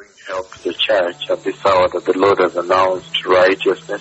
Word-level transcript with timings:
bring 0.00 0.16
help 0.32 0.48
to 0.48 0.60
the 0.64 0.72
church 0.88 1.20
at 1.28 1.44
this 1.44 1.60
hour 1.68 1.84
that 1.92 2.04
the 2.08 2.16
Lord 2.16 2.40
has 2.40 2.56
announced 2.56 3.12
righteousness. 3.28 4.00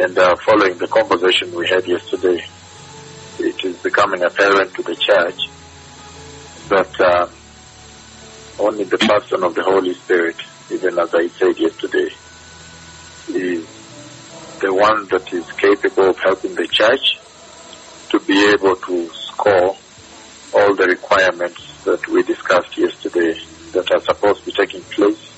And 0.00 0.16
uh, 0.16 0.32
following 0.48 0.80
the 0.80 0.88
conversation 0.88 1.52
we 1.52 1.68
had 1.68 1.84
yesterday, 1.84 2.40
it 3.36 3.58
is 3.68 3.76
becoming 3.84 4.24
apparent 4.24 4.72
to 4.72 4.80
the 4.80 4.96
church 4.96 5.40
that 6.72 6.88
uh, 7.04 7.26
only 8.64 8.88
the 8.88 8.96
person 8.96 9.44
of 9.44 9.52
the 9.52 9.60
Holy 9.60 9.92
Spirit, 10.08 10.40
even 10.72 10.96
as 11.04 11.12
I 11.12 11.28
said 11.36 11.52
yesterday, 11.60 12.08
is 13.36 13.60
the 14.64 14.72
one 14.72 15.04
that 15.12 15.26
is 15.36 15.44
capable 15.60 16.16
of 16.16 16.18
helping 16.24 16.56
the 16.56 16.68
church 16.72 17.06
to 18.08 18.24
be 18.24 18.40
able 18.56 18.72
to 18.72 18.96
score 19.36 19.76
all 20.56 20.72
the 20.80 20.88
requirements 20.88 21.60
that 21.84 22.00
we 22.08 22.24
discussed 22.24 22.72
yesterday 22.80 23.36
that 23.76 23.90
are 23.92 24.00
supposed 24.00 24.40
to 24.40 24.46
be 24.46 24.52
taking 24.52 24.82
place 24.82 25.32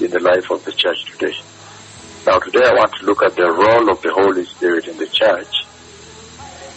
in 0.00 0.10
the 0.10 0.20
life 0.20 0.50
of 0.50 0.64
the 0.64 0.72
church 0.72 1.04
today. 1.12 1.34
Now 2.26 2.38
today 2.38 2.64
I 2.64 2.74
want 2.74 2.92
to 3.00 3.06
look 3.06 3.22
at 3.22 3.34
the 3.34 3.50
role 3.50 3.90
of 3.90 4.02
the 4.02 4.12
Holy 4.12 4.44
Spirit 4.44 4.86
in 4.86 4.98
the 4.98 5.06
church. 5.06 5.64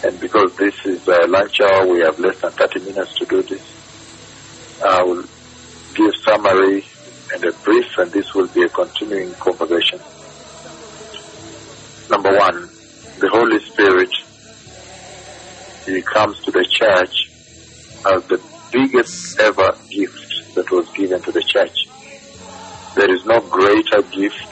And 0.04 0.18
because 0.20 0.54
this 0.56 0.74
is 0.86 1.06
a 1.06 1.26
lunch 1.26 1.60
hour, 1.60 1.86
we 1.86 2.00
have 2.00 2.18
less 2.18 2.40
than 2.40 2.52
30 2.52 2.80
minutes 2.80 3.14
to 3.18 3.26
do 3.26 3.42
this. 3.42 3.62
I 4.82 5.02
will 5.02 5.24
give 5.94 6.14
summary 6.24 6.84
and 7.34 7.44
a 7.44 7.52
brief, 7.52 7.98
and 7.98 8.10
this 8.10 8.32
will 8.34 8.48
be 8.48 8.62
a 8.62 8.68
continuing 8.68 9.32
conversation. 9.34 10.00
Number 12.08 12.30
one, 12.30 12.70
the 13.18 13.28
Holy 13.28 13.58
Spirit, 13.60 14.10
He 15.84 16.00
comes 16.02 16.40
to 16.44 16.50
the 16.50 16.64
church 16.70 17.28
as 18.06 18.24
the 18.28 18.40
biggest 18.72 19.38
ever 19.40 19.76
gift 19.90 20.27
that 20.54 20.70
was 20.70 20.86
given 20.96 21.20
to 21.22 21.32
the 21.32 21.42
church. 21.46 21.78
There 22.96 23.10
is 23.10 23.22
no 23.26 23.40
greater 23.40 24.02
gift 24.10 24.50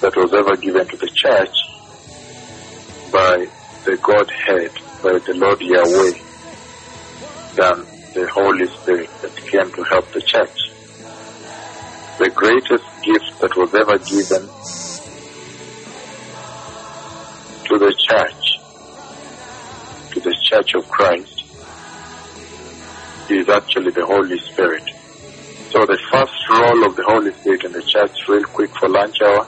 that 0.00 0.14
was 0.16 0.32
ever 0.34 0.56
given 0.56 0.86
to 0.86 0.96
the 0.96 1.10
church 1.14 1.56
by 3.12 3.46
the 3.84 3.96
Godhead, 4.02 4.72
by 5.02 5.12
the 5.26 5.34
Lord 5.34 5.60
Yahweh, 5.60 6.16
than 7.56 7.86
the 8.14 8.26
Holy 8.34 8.66
Spirit 8.80 9.10
that 9.22 9.34
came 9.50 9.70
to 9.72 9.82
help 9.90 10.06
the 10.12 10.22
church. 10.26 10.58
The 12.18 12.30
greatest 12.30 12.88
gift 13.02 13.30
that 13.40 13.56
was 13.56 13.70
ever 13.74 13.98
given 14.04 14.48
to 17.68 17.78
the 17.78 17.94
church, 18.08 18.44
to 20.12 20.20
the 20.20 20.36
church 20.50 20.74
of 20.74 20.88
Christ, 20.90 21.31
is 23.30 23.48
actually 23.48 23.92
the 23.94 24.06
Holy 24.06 24.38
Spirit. 24.52 24.82
So 25.70 25.80
the 25.86 25.98
first 26.12 26.36
role 26.50 26.84
of 26.84 26.96
the 26.96 27.04
Holy 27.06 27.30
Spirit 27.40 27.64
in 27.64 27.72
the 27.72 27.84
church, 27.86 28.12
real 28.28 28.44
quick 28.52 28.70
for 28.78 28.88
lunch 28.88 29.16
hour, 29.24 29.46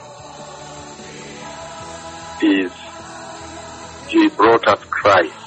is 2.41 2.71
He 4.09 4.29
brought 4.29 4.67
us 4.67 4.81
Christ. 5.01 5.45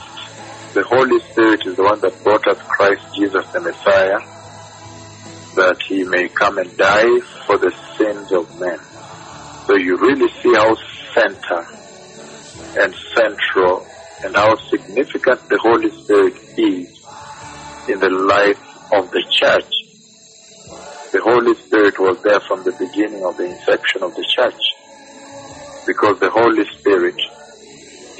The 0.74 0.84
Holy 0.90 1.18
Spirit 1.32 1.60
is 1.66 1.76
the 1.76 1.82
one 1.82 2.00
that 2.02 2.22
brought 2.22 2.46
us 2.46 2.58
Christ 2.76 3.02
Jesus 3.16 3.44
the 3.52 3.60
Messiah, 3.60 4.20
that 5.56 5.78
He 5.88 6.04
may 6.04 6.28
come 6.38 6.58
and 6.58 6.76
die 6.76 7.10
for 7.46 7.58
the 7.58 7.72
sins 7.98 8.30
of 8.32 8.46
men. 8.60 8.78
So 9.66 9.76
you 9.76 9.96
really 9.98 10.30
see 10.42 10.54
how 10.54 10.76
center 11.16 11.60
and 12.76 12.94
central 13.16 13.86
and 14.22 14.36
how 14.36 14.54
significant 14.70 15.40
the 15.50 15.58
Holy 15.62 15.90
Spirit 16.04 16.34
is 16.56 16.97
in 17.88 17.98
the 18.00 18.10
life 18.10 18.60
of 18.92 19.10
the 19.10 19.22
church. 19.32 19.72
The 21.12 21.20
Holy 21.24 21.56
Spirit 21.66 21.98
was 21.98 22.20
there 22.22 22.40
from 22.46 22.64
the 22.64 22.72
beginning 22.72 23.24
of 23.24 23.36
the 23.36 23.44
inception 23.44 24.02
of 24.02 24.14
the 24.14 24.24
church 24.36 24.60
because 25.88 26.20
the 26.20 26.28
Holy 26.28 26.64
Spirit, 26.78 27.16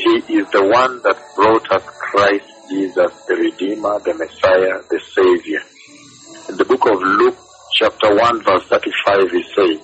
He 0.01 0.41
is 0.41 0.49
the 0.57 0.65
one 0.73 1.03
that 1.05 1.21
brought 1.37 1.71
us 1.71 1.85
Christ 2.01 2.49
Jesus, 2.71 3.13
the 3.29 3.37
Redeemer, 3.37 4.01
the 4.01 4.15
Messiah, 4.17 4.81
the 4.89 5.01
Savior. 5.13 5.61
In 6.49 6.57
the 6.57 6.65
book 6.65 6.85
of 6.89 6.97
Luke, 6.97 7.37
chapter 7.77 8.15
1, 8.15 8.45
verse 8.45 8.65
35, 8.73 9.31
He 9.33 9.43
says, 9.53 9.81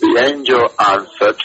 The 0.00 0.12
angel 0.28 0.68
answered, 0.78 1.40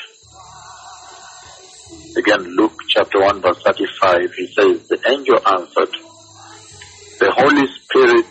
again, 2.18 2.44
Luke 2.56 2.76
chapter 2.90 3.22
1, 3.22 3.42
verse 3.42 3.62
35, 3.66 4.20
He 4.36 4.48
says, 4.52 4.88
The 4.90 5.00
angel 5.08 5.40
answered, 5.48 5.96
the 7.26 7.34
Holy 7.42 7.66
Spirit 7.82 8.26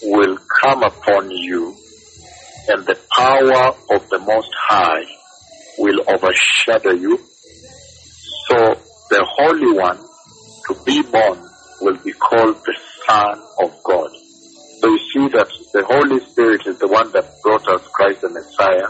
will 0.00 0.38
come 0.64 0.82
upon 0.82 1.30
you 1.30 1.76
and 2.68 2.86
the 2.86 2.96
power 3.14 3.68
of 3.92 4.00
the 4.08 4.18
Most 4.18 4.48
High 4.66 5.04
will 5.76 6.00
overshadow 6.08 6.94
you. 6.96 7.18
So 8.48 8.80
the 9.10 9.26
Holy 9.36 9.76
One 9.76 10.00
to 10.68 10.74
be 10.86 11.02
born 11.02 11.50
will 11.82 11.98
be 12.02 12.12
called 12.12 12.56
the 12.64 12.76
Son 13.06 13.42
of 13.60 13.70
God. 13.84 14.08
So 14.80 14.88
you 14.88 15.00
see 15.12 15.28
that 15.36 15.48
the 15.74 15.84
Holy 15.84 16.24
Spirit 16.32 16.62
is 16.64 16.78
the 16.78 16.88
one 16.88 17.12
that 17.12 17.42
brought 17.42 17.68
us 17.68 17.82
Christ 17.92 18.22
the 18.22 18.30
Messiah. 18.30 18.88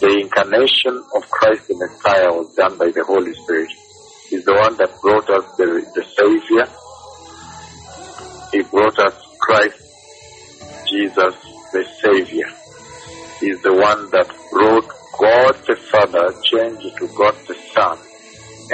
The 0.00 0.16
incarnation 0.16 0.96
of 1.14 1.28
Christ 1.28 1.68
the 1.68 1.76
Messiah 1.76 2.32
was 2.32 2.54
done 2.56 2.78
by 2.78 2.86
the 2.86 3.04
Holy 3.04 3.34
Spirit. 3.44 3.68
He's 4.30 4.44
the 4.46 4.54
one 4.54 4.78
that 4.78 4.98
brought 5.02 5.28
us 5.28 5.44
the, 5.58 5.84
the 5.92 6.04
Savior. 6.16 6.81
He 8.52 8.62
brought 8.64 8.98
us 8.98 9.14
Christ 9.40 9.80
Jesus 10.86 11.34
the 11.72 11.84
Savior. 12.04 12.48
He's 13.40 13.60
the 13.62 13.72
one 13.72 14.10
that 14.12 14.28
brought 14.52 14.86
God 15.18 15.56
the 15.66 15.76
Father, 15.90 16.28
changed 16.44 16.96
to 16.98 17.06
God 17.16 17.34
the 17.48 17.56
Son, 17.72 17.98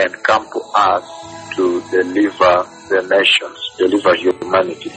and 0.02 0.22
come 0.24 0.50
to 0.50 0.60
us 0.74 1.06
to 1.54 1.80
deliver 1.94 2.66
the 2.90 3.06
nations, 3.06 3.58
deliver 3.78 4.14
humanity. 4.16 4.90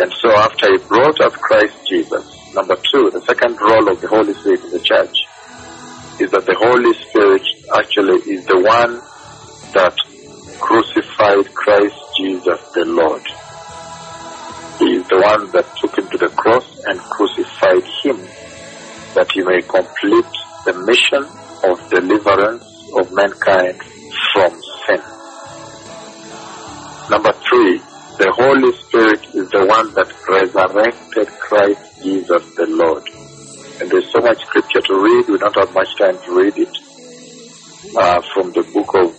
And 0.00 0.10
so 0.16 0.32
after 0.32 0.72
he 0.72 0.78
brought 0.88 1.20
us 1.20 1.36
Christ 1.36 1.76
Jesus, 1.88 2.24
number 2.54 2.76
two, 2.90 3.10
the 3.12 3.20
second 3.28 3.58
role 3.60 3.92
of 3.92 4.00
the 4.00 4.08
Holy 4.08 4.32
Spirit 4.32 4.64
in 4.64 4.70
the 4.70 4.80
church 4.80 5.12
is 6.20 6.30
that 6.32 6.46
the 6.46 6.56
Holy 6.56 6.92
Spirit 7.04 7.44
actually 7.76 8.32
is 8.32 8.44
the 8.46 8.60
one 8.64 8.96
that 9.76 9.94
crucified 10.60 11.52
Christ 11.54 12.09
Jesus 12.20 12.60
the 12.74 12.84
Lord. 12.84 13.24
He 14.78 14.96
is 14.96 15.08
the 15.08 15.20
one 15.20 15.50
that 15.52 15.64
took 15.80 15.96
him 15.96 16.08
to 16.10 16.18
the 16.18 16.28
cross 16.36 16.66
and 16.84 17.00
crucified 17.00 17.84
him 18.04 18.16
that 19.14 19.30
he 19.32 19.42
may 19.42 19.60
complete 19.62 20.32
the 20.64 20.74
mission 20.84 21.24
of 21.64 21.80
deliverance 21.90 22.64
of 22.96 23.12
mankind 23.12 23.76
from 24.32 24.52
sin. 24.84 25.00
Number 27.10 27.32
three, 27.48 27.80
the 28.20 28.30
Holy 28.36 28.72
Spirit 28.84 29.20
is 29.34 29.48
the 29.50 29.64
one 29.64 29.92
that 29.94 30.12
resurrected 30.28 31.28
Christ 31.40 32.02
Jesus 32.02 32.44
the 32.54 32.66
Lord. 32.68 33.04
And 33.80 33.90
there's 33.90 34.12
so 34.12 34.20
much 34.20 34.44
scripture 34.44 34.80
to 34.80 34.94
read, 34.94 35.28
we 35.28 35.38
don't 35.38 35.56
have 35.56 35.72
much 35.72 35.96
time 35.96 36.18
to 36.24 36.30
read 36.36 36.56
it. 36.56 36.76
Uh, 37.96 38.20
from 38.34 38.52
the 38.52 38.62
book 38.72 38.94
of 38.94 39.16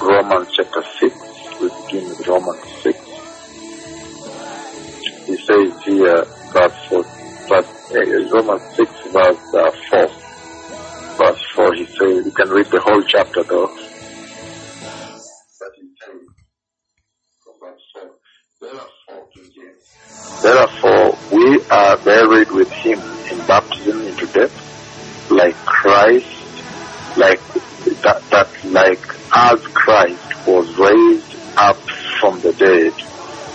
Romans 0.00 0.48
chapter 0.56 0.82
6, 1.00 1.27
we 1.60 1.68
begin 1.68 2.08
with 2.08 2.26
Romans 2.26 2.60
6. 2.82 2.98
He 5.26 5.36
says 5.36 5.84
here, 5.84 6.24
verse 6.52 6.78
4, 6.88 7.02
verse, 7.48 7.92
uh, 7.94 8.00
Romans 8.32 8.62
6, 8.76 8.90
verse 9.12 9.54
uh, 9.54 9.70
4. 9.90 10.08
Verse 11.18 11.44
4, 11.54 11.74
he 11.74 11.84
says, 11.86 12.26
you 12.26 12.32
can 12.32 12.48
read 12.50 12.66
the 12.66 12.80
whole 12.80 13.02
chapter 13.02 13.42
though. 13.42 13.66
But 13.66 13.76
he 15.76 15.88
says, 15.98 16.22
from 17.42 17.54
verse 17.60 17.82
4, 17.92 18.02
Therefore, 18.60 19.28
King 19.34 19.50
James, 19.54 20.42
Therefore, 20.42 21.18
we 21.32 21.60
are 21.70 21.96
buried 21.98 22.50
with 22.52 22.70
him 22.70 23.00
in 23.30 23.46
baptism 23.46 24.00
into 24.06 24.26
death, 24.26 25.30
like 25.30 25.56
Christ, 25.66 26.26
like 27.16 27.40
that, 28.02 28.22
that 28.30 28.48
like 28.64 29.00
as 29.34 29.60
Christ 29.68 30.46
was 30.46 30.66
raised 30.78 31.27
up 31.58 31.76
from 32.20 32.40
the 32.40 32.52
dead 32.52 32.92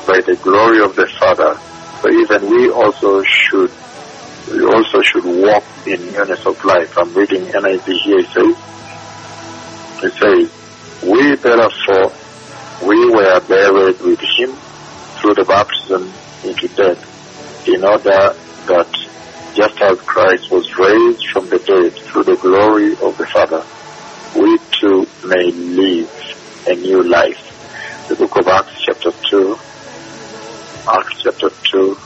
by 0.05 0.19
the 0.21 0.37
glory 0.43 0.83
of 0.83 0.95
the 0.95 1.07
Father, 1.19 1.57
so 2.01 2.11
even 2.11 2.49
we 2.49 2.69
also 2.69 3.23
should 3.23 3.71
we 4.51 4.61
also 4.65 4.99
should 5.01 5.23
walk 5.23 5.63
in 5.87 6.11
newness 6.11 6.45
of 6.45 6.63
life. 6.65 6.97
I'm 6.97 7.13
reading 7.13 7.45
NIV 7.45 7.87
here. 8.03 8.19
It 8.19 8.27
says, 8.27 8.57
it 10.03 10.13
says, 10.19 10.51
we 11.01 11.35
therefore 11.35 12.11
we 12.85 13.09
were 13.09 13.39
buried 13.47 14.01
with 14.01 14.19
him 14.19 14.51
through 15.19 15.35
the 15.35 15.45
baptism 15.47 16.11
into 16.43 16.67
death, 16.75 17.67
in 17.69 17.85
order 17.85 18.35
that 18.67 18.89
just 19.55 19.81
as 19.81 20.01
Christ 20.01 20.51
was 20.51 20.77
raised 20.77 21.25
from 21.29 21.47
the 21.47 21.59
dead 21.59 21.93
through 21.93 22.23
the 22.23 22.35
glory 22.35 22.91
of 22.93 23.17
the 23.17 23.25
Father, 23.27 23.63
we 24.35 24.57
too 24.71 25.07
may 25.25 25.51
live 25.51 26.67
a 26.67 26.75
new 26.75 27.01
life. 27.03 27.52
The 28.09 28.15
book 28.15 28.35
of 28.37 28.47
Acts 28.47 28.73
chapter 28.85 29.11
2, 29.31 29.55
Acts 30.91 31.23
chapter 31.23 31.49
2, 31.71 31.97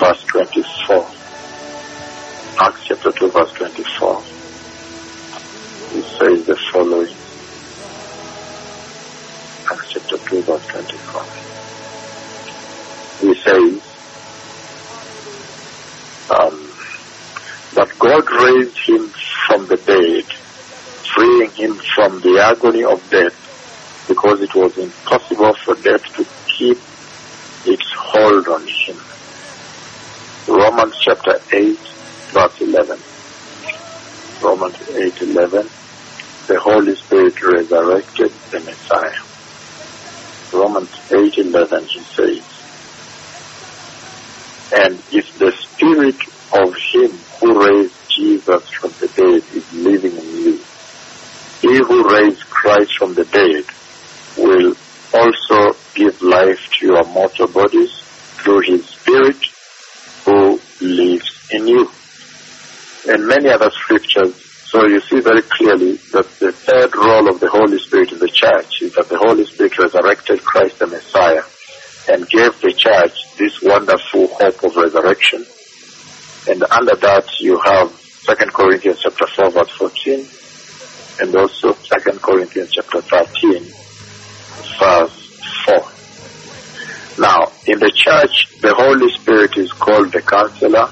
verse 0.00 0.24
24. 0.32 1.10
Acts 2.62 2.80
chapter 2.88 3.12
2, 3.12 3.30
verse 3.30 3.52
24. 3.58 4.24
It 5.92 6.04
says 6.16 6.38
the 6.46 6.56
following. 6.72 7.14
Acts 9.70 9.88
chapter 9.92 10.18
2, 10.30 10.42
verse 10.44 10.66
24. 10.66 11.24
He 13.20 13.32
says, 13.44 13.82
um, 16.40 16.56
God 18.00 18.24
raised 18.32 18.78
him 18.88 19.12
from 19.46 19.66
the 19.68 19.76
dead, 19.84 20.24
freeing 21.14 21.52
him 21.54 21.78
from 21.94 22.20
the 22.22 22.40
agony 22.40 22.82
of 22.82 22.98
death, 23.10 23.39
because 24.08 24.40
it 24.40 24.54
was 24.54 24.76
impossible 24.78 25.54
for 25.64 25.74
death 25.76 26.02
to 26.16 26.26
keep 26.56 26.78
its 27.66 27.86
hold 27.96 28.48
on 28.48 28.66
him. 28.66 29.00
Romans 30.48 30.94
chapter 31.04 31.40
8, 31.52 31.78
verse 32.32 32.60
11. 32.60 33.00
Romans 34.42 34.76
8, 34.88 35.22
11. 35.22 35.70
The 36.48 36.60
Holy 36.60 36.94
Spirit 36.96 37.40
resurrected 37.42 38.32
the 38.50 38.60
Messiah. 38.60 39.22
Romans 40.52 40.90
8, 41.12 41.38
11, 41.38 41.84
he 41.86 42.00
says, 42.00 42.60
and 44.72 45.02
if 45.10 45.36
the 45.38 45.50
Spirit 45.50 46.16
of 46.52 46.72
Him 46.92 47.10
who 47.40 47.60
raised 47.60 47.94
Jesus 48.08 48.68
from 48.80 48.92
the 49.00 49.08
dead 49.08 49.42
is 49.52 49.72
living 49.72 50.16
in 50.16 50.36
you, 50.44 50.60
He 51.60 51.76
who 51.76 52.08
raised 52.08 52.48
Christ 52.50 52.92
from 52.96 53.14
the 53.14 53.24
dead 53.24 53.64
will 54.40 54.74
also 55.12 55.76
give 55.94 56.20
life 56.22 56.60
to 56.78 56.86
your 56.86 57.04
mortal 57.04 57.46
bodies 57.48 57.92
through 58.42 58.60
His 58.60 58.84
Spirit 58.86 59.36
who 60.24 60.60
lives 60.80 61.48
in 61.50 61.66
you. 61.66 61.90
And 63.08 63.26
many 63.26 63.50
other 63.50 63.70
scriptures. 63.70 64.34
So 64.70 64.86
you 64.86 65.00
see 65.00 65.20
very 65.20 65.42
clearly 65.42 65.96
that 66.12 66.26
the 66.38 66.52
third 66.52 66.94
role 66.94 67.28
of 67.28 67.40
the 67.40 67.50
Holy 67.50 67.78
Spirit 67.78 68.12
in 68.12 68.18
the 68.18 68.28
church 68.28 68.82
is 68.82 68.94
that 68.94 69.08
the 69.08 69.18
Holy 69.18 69.44
Spirit 69.44 69.76
resurrected 69.78 70.44
Christ 70.44 70.78
the 70.78 70.86
Messiah 70.86 71.42
and 72.08 72.28
gave 72.28 72.54
the 72.60 72.72
church 72.72 73.14
this 73.36 73.60
wonderful 73.62 74.28
hope 74.28 74.62
of 74.62 74.76
resurrection. 74.76 75.44
And 76.48 76.62
under 76.70 76.94
that 76.96 77.26
you 77.40 77.58
have 77.64 77.90
2 78.26 78.34
Corinthians 78.54 79.00
chapter 79.02 79.26
4 79.26 79.50
verse 79.50 79.70
14 79.70 80.26
and 81.20 81.36
also 81.36 81.72
2 81.72 82.18
Corinthians 82.20 82.70
chapter 82.72 83.00
13 83.00 83.89
verse 84.80 85.18
4. 85.66 85.76
Now, 87.18 87.38
in 87.66 87.78
the 87.78 87.92
church, 87.94 88.32
the 88.62 88.74
Holy 88.76 89.08
Spirit 89.20 89.52
is 89.56 89.70
called 89.80 90.12
the 90.12 90.22
counselor 90.22 90.88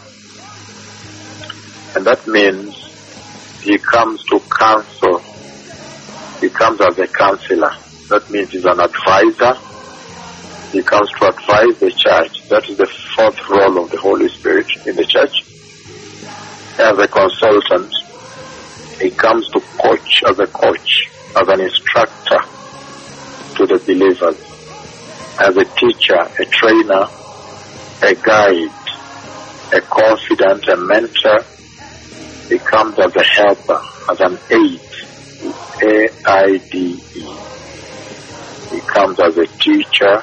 and 1.96 2.06
that 2.06 2.26
means 2.26 2.74
he 3.62 3.76
comes 3.92 4.22
to 4.30 4.40
counsel. 4.58 5.20
He 6.40 6.48
comes 6.50 6.80
as 6.80 6.98
a 6.98 7.08
counselor. 7.18 7.72
That 8.10 8.30
means 8.30 8.48
he's 8.52 8.64
an 8.64 8.80
advisor 8.80 9.68
he 10.72 10.82
comes 10.82 11.08
to 11.16 11.32
advise 11.32 11.74
the 11.80 11.88
church. 11.88 12.34
That 12.52 12.60
is 12.68 12.76
the 12.76 12.88
fourth 13.16 13.40
role 13.48 13.84
of 13.84 13.88
the 13.88 13.96
Holy 14.04 14.28
Spirit 14.36 14.68
in 14.84 14.96
the 14.96 15.06
church. 15.08 15.32
As 16.76 16.92
a 16.92 17.08
consultant, 17.08 17.88
he 19.00 19.08
comes 19.16 19.48
to 19.56 19.60
coach 19.80 20.12
as 20.28 20.36
a 20.36 20.48
coach, 20.52 20.90
as 21.40 21.48
an 21.48 21.60
instructor 21.64 22.36
to 22.36 22.47
the 23.68 23.78
believers, 23.86 24.36
as 25.40 25.56
a 25.56 25.64
teacher, 25.76 26.18
a 26.18 26.44
trainer, 26.46 27.06
a 28.02 28.14
guide, 28.14 28.72
a 29.72 29.80
confidant, 29.80 30.66
a 30.68 30.76
mentor. 30.76 31.44
He 32.48 32.58
comes 32.58 32.98
as 32.98 33.14
a 33.14 33.24
helper, 33.24 33.80
as 34.10 34.20
an 34.20 34.38
aid, 34.50 34.80
A-I-D-E. 35.82 37.20
He 38.74 38.80
comes 38.80 39.20
as 39.20 39.36
a 39.38 39.46
teacher, 39.46 40.22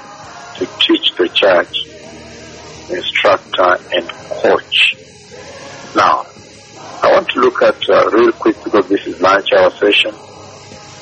to 0.56 0.66
teach 0.80 1.14
the 1.18 1.28
church, 1.34 1.86
instructor 2.90 3.76
and 3.94 4.08
coach. 4.10 4.96
Now, 5.96 6.26
I 7.04 7.12
want 7.12 7.28
to 7.30 7.40
look 7.40 7.62
at, 7.62 7.76
uh, 7.90 8.10
real 8.12 8.32
quick 8.32 8.56
because 8.64 8.88
this 8.88 9.06
is 9.06 9.20
lunch 9.20 9.50
hour 9.54 9.70
session, 9.72 10.12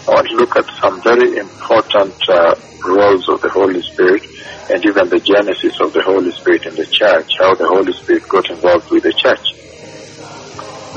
I 0.03 0.19
want 0.19 0.27
to 0.27 0.35
look 0.35 0.53
at 0.59 0.67
some 0.83 0.99
very 1.03 1.39
important 1.39 2.15
uh, 2.27 2.53
roles 2.91 3.23
of 3.31 3.39
the 3.39 3.51
Holy 3.55 3.79
Spirit 3.95 4.23
and 4.69 4.83
even 4.83 5.07
the 5.07 5.23
genesis 5.23 5.75
of 5.79 5.95
the 5.95 6.03
Holy 6.03 6.31
Spirit 6.43 6.63
in 6.67 6.75
the 6.75 6.87
church, 6.91 7.29
how 7.39 7.55
the 7.55 7.69
Holy 7.71 7.93
Spirit 8.03 8.23
got 8.27 8.45
involved 8.51 8.87
with 8.91 9.03
the 9.03 9.15
church. 9.23 9.45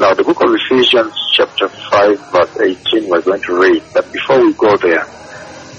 Now, 0.02 0.12
the 0.12 0.26
book 0.26 0.42
of 0.42 0.50
Ephesians 0.52 1.14
chapter 1.38 1.70
5 1.94 2.10
verse 2.34 2.54
18 2.94 3.06
we're 3.08 3.22
going 3.22 3.42
to 3.46 3.54
read, 3.56 3.82
but 3.94 4.04
before 4.10 4.42
we 4.42 4.52
go 4.58 4.74
there, 4.82 5.06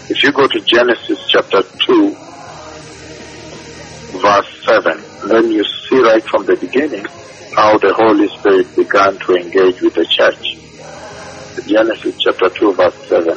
if 0.10 0.18
you 0.24 0.32
go 0.32 0.48
to 0.48 0.60
Genesis 0.64 1.20
chapter 1.30 1.62
2 1.88 2.28
verse 4.24 4.52
7. 4.70 5.04
Then 5.30 5.52
you 5.52 5.64
see 5.64 6.00
right 6.00 6.24
from 6.32 6.46
the 6.46 6.56
beginning 6.60 7.04
how 7.56 7.78
the 7.78 7.94
Holy 7.98 8.28
Spirit 8.40 8.68
began 8.76 9.18
to 9.20 9.30
engage 9.36 9.78
with 9.82 9.94
the 9.96 10.08
church. 10.16 10.57
Genesis 11.68 12.16
chapter 12.20 12.50
2 12.50 12.74
verse 12.74 12.96
7. 13.08 13.32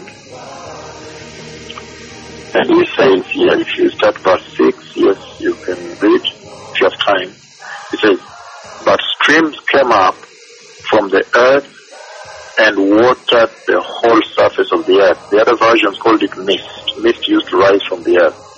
And 2.53 2.67
he 2.69 2.87
says 2.97 3.27
here, 3.31 3.61
if 3.61 3.79
you 3.79 3.91
start 3.91 4.19
verse 4.19 4.44
6, 4.56 4.97
yes, 4.97 5.41
you 5.41 5.55
can 5.55 5.79
read 6.00 6.23
if 6.25 6.81
you 6.81 6.88
have 6.88 6.99
time. 6.99 7.32
He 7.91 7.97
says, 7.99 8.19
But 8.85 9.00
streams 9.21 9.56
came 9.73 9.91
up 9.93 10.15
from 10.15 11.09
the 11.09 11.25
earth 11.37 11.69
and 12.59 12.77
watered 12.79 13.50
the 13.67 13.81
whole 13.81 14.23
surface 14.37 14.73
of 14.73 14.87
the 14.87 15.00
earth. 15.00 15.31
The 15.31 15.41
other 15.41 15.56
versions 15.56 15.99
called 15.99 16.23
it 16.23 16.37
mist. 16.38 17.00
Mist 17.03 17.29
used 17.29 17.49
to 17.49 17.56
rise 17.56 17.82
from 17.88 18.03
the 18.03 18.21
earth 18.23 18.50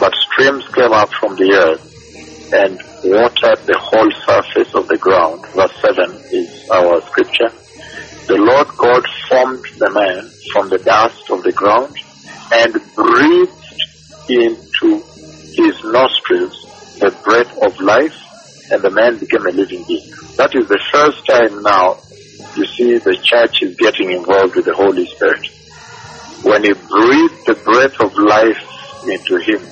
but 0.00 0.14
streams 0.14 0.66
came 0.74 0.92
up 0.92 1.10
from 1.20 1.36
the 1.36 1.52
earth 1.52 2.52
and 2.54 2.80
watered 3.04 3.60
the 3.66 3.78
whole 3.78 4.10
surface 4.26 4.74
of 4.74 4.88
the 4.88 4.96
ground. 4.96 5.44
Verse 5.54 5.76
7 5.82 6.10
is 6.32 6.68
our 6.70 7.02
scripture. 7.02 7.59
The 8.28 8.36
Lord 8.36 8.68
God 8.78 9.04
formed 9.28 9.64
the 9.78 9.90
man 9.90 10.32
from 10.52 10.68
the 10.68 10.78
dust 10.84 11.24
of 11.30 11.42
the 11.42 11.52
ground 11.52 11.96
and 12.52 12.72
breathed 12.94 13.50
into 14.28 15.02
his 15.56 15.74
nostrils 15.84 16.56
the 17.00 17.10
breath 17.24 17.50
of 17.64 17.72
life 17.80 18.18
and 18.70 18.82
the 18.84 18.90
man 18.90 19.18
became 19.18 19.46
a 19.46 19.54
living 19.56 19.84
being. 19.88 20.10
That 20.36 20.54
is 20.54 20.68
the 20.68 20.78
first 20.92 21.18
time 21.26 21.62
now 21.62 21.98
you 22.56 22.64
see 22.76 22.98
the 22.98 23.18
church 23.24 23.56
is 23.62 23.74
getting 23.78 24.10
involved 24.12 24.54
with 24.56 24.66
the 24.66 24.74
Holy 24.74 25.06
Spirit. 25.16 25.44
When 26.42 26.62
he 26.64 26.72
breathed 26.72 27.40
the 27.46 27.58
breath 27.66 27.96
of 28.00 28.10
life 28.26 28.62
into 29.06 29.34
him, 29.42 29.62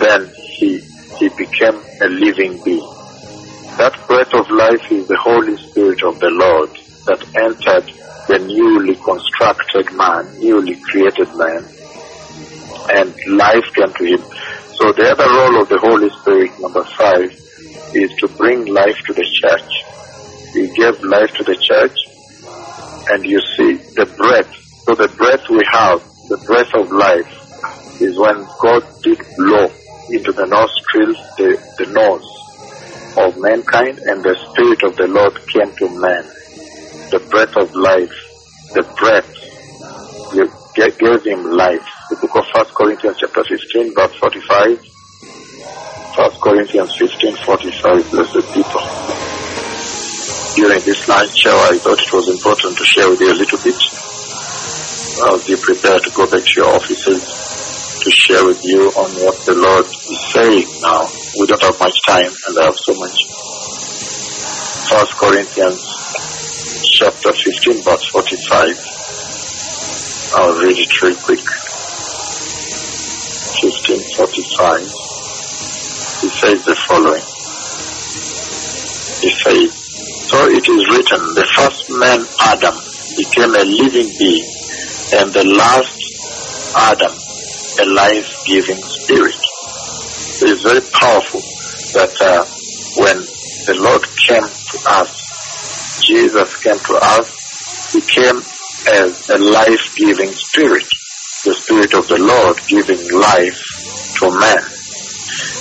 then 0.00 0.32
he, 0.58 0.80
he 1.18 1.28
became 1.36 1.76
a 2.02 2.08
living 2.08 2.60
being. 2.64 2.88
That 3.78 3.96
breath 4.08 4.32
of 4.34 4.46
life 4.50 4.84
is 4.90 5.06
the 5.08 5.20
Holy 5.22 5.56
Spirit 5.70 6.00
of 6.04 6.18
the 6.20 6.32
Lord 6.32 6.70
that 7.10 7.18
entered 7.42 7.86
the 8.30 8.38
newly 8.38 8.94
constructed 9.02 9.90
man, 9.98 10.38
newly 10.38 10.78
created 10.86 11.26
man, 11.34 11.66
and 12.94 13.10
life 13.34 13.66
came 13.74 13.90
to 13.90 14.04
him. 14.06 14.22
So 14.78 14.94
the 14.94 15.10
other 15.10 15.26
role 15.26 15.58
of 15.58 15.66
the 15.66 15.80
Holy 15.82 16.06
Spirit, 16.22 16.54
number 16.62 16.86
five, 16.94 17.26
is 17.98 18.10
to 18.22 18.26
bring 18.38 18.64
life 18.70 18.94
to 18.94 19.12
the 19.18 19.26
church. 19.42 19.70
He 20.54 20.70
gave 20.78 20.94
life 21.10 21.30
to 21.34 21.44
the 21.50 21.58
church, 21.58 21.98
and 23.10 23.26
you 23.26 23.42
see 23.58 23.70
the 23.98 24.06
breath. 24.14 24.52
So 24.86 24.94
the 24.94 25.10
breath 25.18 25.42
we 25.50 25.62
have, 25.74 25.98
the 26.30 26.38
breath 26.46 26.70
of 26.78 26.86
life, 26.94 27.32
is 27.98 28.14
when 28.14 28.46
God 28.62 28.82
did 29.02 29.18
blow 29.18 29.66
into 30.14 30.30
the 30.30 30.46
nostrils, 30.46 31.18
the, 31.38 31.58
the 31.78 31.88
nose 31.90 32.30
of 33.18 33.34
mankind, 33.42 33.98
and 33.98 34.22
the 34.22 34.34
Spirit 34.54 34.80
of 34.86 34.94
the 34.96 35.10
Lord 35.10 35.34
came 35.50 35.74
to 35.74 35.86
man. 35.98 36.39
The 37.10 37.18
breath 37.26 37.56
of 37.58 37.74
life, 37.74 38.14
the 38.70 38.86
breath 39.02 39.26
gave 40.78 41.22
him 41.26 41.42
life. 41.58 41.82
The 42.06 42.16
book 42.22 42.38
of 42.38 42.46
First 42.54 42.70
Corinthians 42.78 43.18
chapter 43.18 43.42
15, 43.42 43.94
verse 43.98 44.14
45. 44.14 44.78
First 46.14 46.38
Corinthians 46.38 46.94
15, 46.94 47.34
45, 47.34 48.10
blessed 48.14 48.46
people. 48.54 48.86
During 50.54 50.82
this 50.86 51.02
lunch 51.10 51.34
hour, 51.50 51.74
I 51.74 51.78
thought 51.82 51.98
it 51.98 52.12
was 52.14 52.30
important 52.30 52.78
to 52.78 52.84
share 52.86 53.10
with 53.10 53.18
you 53.18 53.34
a 53.34 53.38
little 53.42 53.58
bit. 53.58 53.80
I'll 55.26 55.42
be 55.42 55.58
prepared 55.58 56.06
to 56.06 56.10
go 56.14 56.30
back 56.30 56.46
to 56.46 56.54
your 56.62 56.70
offices 56.78 57.26
to 58.06 58.10
share 58.10 58.46
with 58.46 58.62
you 58.64 58.86
on 58.94 59.10
what 59.26 59.34
the 59.50 59.58
Lord 59.58 59.84
is 59.84 60.20
saying 60.30 60.66
now. 60.78 61.10
We 61.38 61.46
don't 61.50 61.62
have 61.62 61.78
much 61.82 61.98
time 62.06 62.30
and 62.30 62.54
I 62.54 62.70
have 62.70 62.78
so 62.78 62.94
much. 62.94 63.18
First 64.88 65.12
Corinthians 65.18 65.99
chapter 67.00 67.32
15 67.32 67.80
verse 67.80 68.04
45. 68.12 70.36
I'll 70.36 70.52
read 70.60 70.76
it 70.76 70.92
real 71.00 71.16
quick. 71.16 71.40
15, 71.40 74.20
45, 74.20 74.84
he 76.20 76.28
says 76.28 76.60
the 76.68 76.76
following. 76.76 77.24
He 79.24 79.32
says, 79.32 79.72
So 80.28 80.44
it 80.44 80.68
is 80.68 80.84
written, 80.92 81.24
the 81.32 81.48
first 81.56 81.88
man, 81.88 82.20
Adam, 82.44 82.76
became 83.16 83.56
a 83.56 83.64
living 83.64 84.12
being, 84.20 84.44
and 85.16 85.32
the 85.32 85.48
last 85.56 85.96
Adam, 86.76 87.16
a 87.80 87.88
life-giving 87.96 88.84
spirit. 88.84 89.40
It 90.44 90.52
is 90.52 90.60
very 90.60 90.84
powerful 90.92 91.40
that 91.96 92.12
uh, 92.20 92.44
when 93.00 93.24
the 93.64 93.80
Lord 93.80 94.04
came 94.28 94.44
to 94.44 94.76
us, 95.00 95.19
Jesus 96.02 96.56
came 96.62 96.78
to 96.78 96.94
us, 96.96 97.92
he 97.92 98.00
came 98.00 98.36
as 98.36 99.28
a 99.28 99.38
life-giving 99.38 100.32
spirit, 100.32 100.88
the 101.44 101.54
spirit 101.54 101.94
of 101.94 102.08
the 102.08 102.18
Lord 102.18 102.56
giving 102.66 103.00
life 103.12 103.60
to 104.18 104.30
man. 104.30 104.64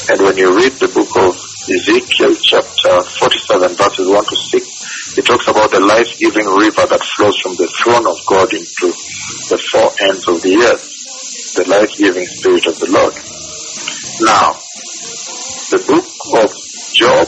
And 0.10 0.26
when 0.26 0.38
you 0.38 0.56
read 0.56 0.74
the 0.80 0.88
book 0.88 1.12
of 1.22 1.36
Ezekiel 1.70 2.34
chapter 2.42 3.04
47 3.04 3.76
verses 3.76 4.08
1 4.08 4.26
to 4.26 4.36
6, 4.36 5.18
it 5.18 5.26
talks 5.26 5.48
about 5.48 5.72
the 5.72 5.82
life-giving 5.82 6.48
river 6.48 6.86
that 6.88 7.04
flows 7.04 7.38
from 7.38 7.56
the 7.56 7.68
throne 7.68 8.08
of 8.08 8.18
God 8.26 8.54
into 8.54 8.90
the 9.52 9.60
four 9.60 9.92
ends 10.02 10.28
of 10.28 10.42
the 10.42 10.56
earth, 10.66 11.56
the 11.56 11.66
life-giving 11.70 12.26
spirit 12.26 12.66
of 12.66 12.80
the 12.80 12.90
Lord. 12.90 13.14
Now, 14.22 14.58
the 15.70 15.82
book 15.86 16.10
of 16.42 16.50
Job 16.94 17.28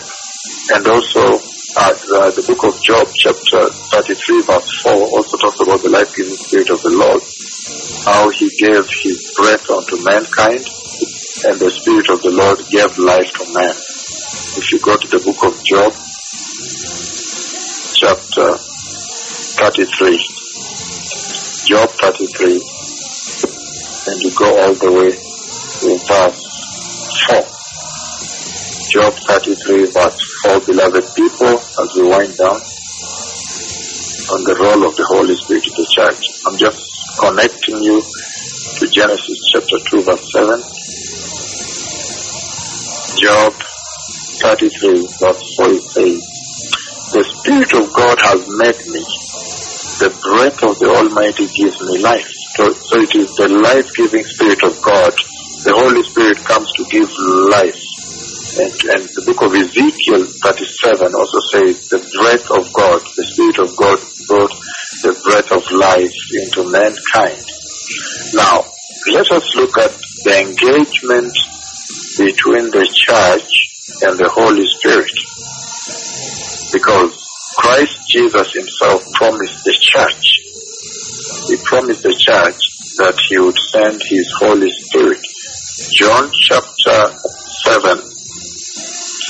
and 0.73 0.87
also 0.87 1.50
uh, 1.77 1.93
the, 1.93 2.33
the 2.35 2.43
book 2.51 2.63
of 2.67 2.75
Job 2.83 3.07
chapter 3.15 3.63
33 3.95 4.43
verse 4.43 4.71
4 4.83 4.91
also 4.91 5.37
talks 5.37 5.59
about 5.61 5.79
the 5.81 5.89
life-giving 5.89 6.35
spirit 6.35 6.69
of 6.69 6.81
the 6.83 6.91
Lord, 6.91 7.21
how 8.03 8.27
he 8.29 8.51
gave 8.59 8.83
his 9.03 9.31
breath 9.39 9.63
unto 9.71 9.95
mankind 10.03 10.67
and 11.47 11.55
the 11.63 11.71
spirit 11.71 12.09
of 12.11 12.19
the 12.21 12.33
Lord 12.35 12.59
gave 12.67 12.91
life 12.99 13.31
to 13.39 13.45
man. 13.55 13.75
If 14.59 14.67
you 14.71 14.79
go 14.83 14.99
to 14.99 15.07
the 15.07 15.23
book 15.23 15.39
of 15.47 15.55
Job 15.63 15.95
chapter 17.95 18.51
33, 19.63 20.19
Job 21.71 21.87
33, 22.03 22.59
and 24.11 24.17
you 24.21 24.31
go 24.35 24.49
all 24.59 24.75
the 24.75 24.91
way 24.91 25.11
to 25.15 25.87
verse 26.03 26.43
4. 27.31 27.47
Job 28.91 29.13
33 29.23 29.87
verse 29.87 30.30
4, 30.43 30.59
beloved 30.61 31.05
people, 31.15 31.53
as 31.53 31.89
we 31.95 32.03
wind 32.03 32.37
down 32.37 32.61
on 34.31 34.43
the 34.47 34.55
role 34.63 34.87
of 34.87 34.95
the 34.95 35.03
Holy 35.11 35.35
Spirit 35.35 35.67
in 35.67 35.75
the 35.75 35.87
church. 35.91 36.23
I'm 36.47 36.55
just 36.55 36.79
connecting 37.19 37.77
you 37.83 37.99
to 37.99 38.87
Genesis 38.87 39.37
chapter 39.51 39.77
2 39.91 40.07
verse 40.07 40.25
7. 40.31 40.55
Job 43.19 43.51
33 44.39 45.03
verse 45.19 45.43
4 45.59 45.67
it 45.75 45.83
says, 45.83 46.19
The 47.11 47.23
Spirit 47.27 47.71
of 47.75 47.91
God 47.91 48.17
has 48.23 48.41
made 48.55 48.81
me. 48.87 49.03
The 49.99 50.09
breath 50.15 50.63
of 50.63 50.79
the 50.79 50.89
Almighty 50.95 51.45
gives 51.51 51.77
me 51.83 51.99
life. 51.99 52.31
So, 52.55 52.71
so 52.71 52.95
it 53.03 53.13
is 53.15 53.29
the 53.35 53.49
life-giving 53.51 54.23
Spirit 54.23 54.63
of 54.63 54.81
God. 54.81 55.13
The 55.67 55.73
Holy 55.75 56.03
Spirit 56.03 56.39
comes 56.45 56.71
to 56.73 56.83
give 56.89 57.11
life. 57.51 57.80
And, 58.51 58.67
and 58.67 59.03
the 59.15 59.23
book 59.31 59.47
of 59.47 59.55
Ezekiel 59.55 60.27
37 60.27 61.15
also 61.15 61.39
says 61.55 61.87
the 61.87 62.03
breath 62.19 62.51
of 62.51 62.67
God, 62.75 62.99
the 63.15 63.23
Spirit 63.23 63.63
of 63.63 63.71
God 63.79 63.95
brought 64.27 64.51
the 65.07 65.15
breath 65.23 65.55
of 65.55 65.63
life 65.71 66.19
into 66.35 66.67
mankind. 66.67 67.39
Now, 68.35 68.67
let 69.15 69.31
us 69.31 69.55
look 69.55 69.77
at 69.79 69.95
the 70.27 70.35
engagement 70.43 71.31
between 72.19 72.75
the 72.75 72.83
church 72.91 73.51
and 74.03 74.19
the 74.19 74.27
Holy 74.27 74.67
Spirit. 74.67 75.15
Because 76.75 77.15
Christ 77.55 78.03
Jesus 78.11 78.51
himself 78.51 78.99
promised 79.15 79.63
the 79.63 79.75
church, 79.79 80.27
he 81.47 81.55
promised 81.63 82.03
the 82.03 82.19
church 82.19 82.59
that 82.99 83.15
he 83.31 83.39
would 83.39 83.57
send 83.71 84.03
his 84.03 84.27
Holy 84.43 84.71
Spirit. 84.75 85.23
John 85.95 86.29
chapter 86.35 87.15
7 87.63 88.10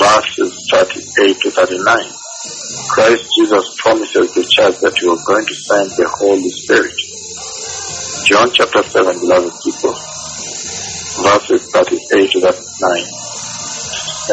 verses 0.01 0.65
38 0.73 1.37
to 1.45 1.51
39. 1.51 1.77
Christ 2.89 3.21
Jesus 3.37 3.65
promises 3.77 4.33
the 4.33 4.41
church 4.49 4.81
that 4.81 4.97
he 4.97 5.05
was 5.05 5.21
going 5.29 5.45
to 5.45 5.53
send 5.53 5.93
the 5.93 6.09
Holy 6.17 6.49
Spirit. 6.49 6.97
John 8.25 8.49
chapter 8.49 8.81
7, 8.81 9.21
beloved 9.21 9.53
people, 9.61 9.93
verses 11.21 11.69
38 11.69 12.33
to 12.33 12.41
39. 12.49 12.57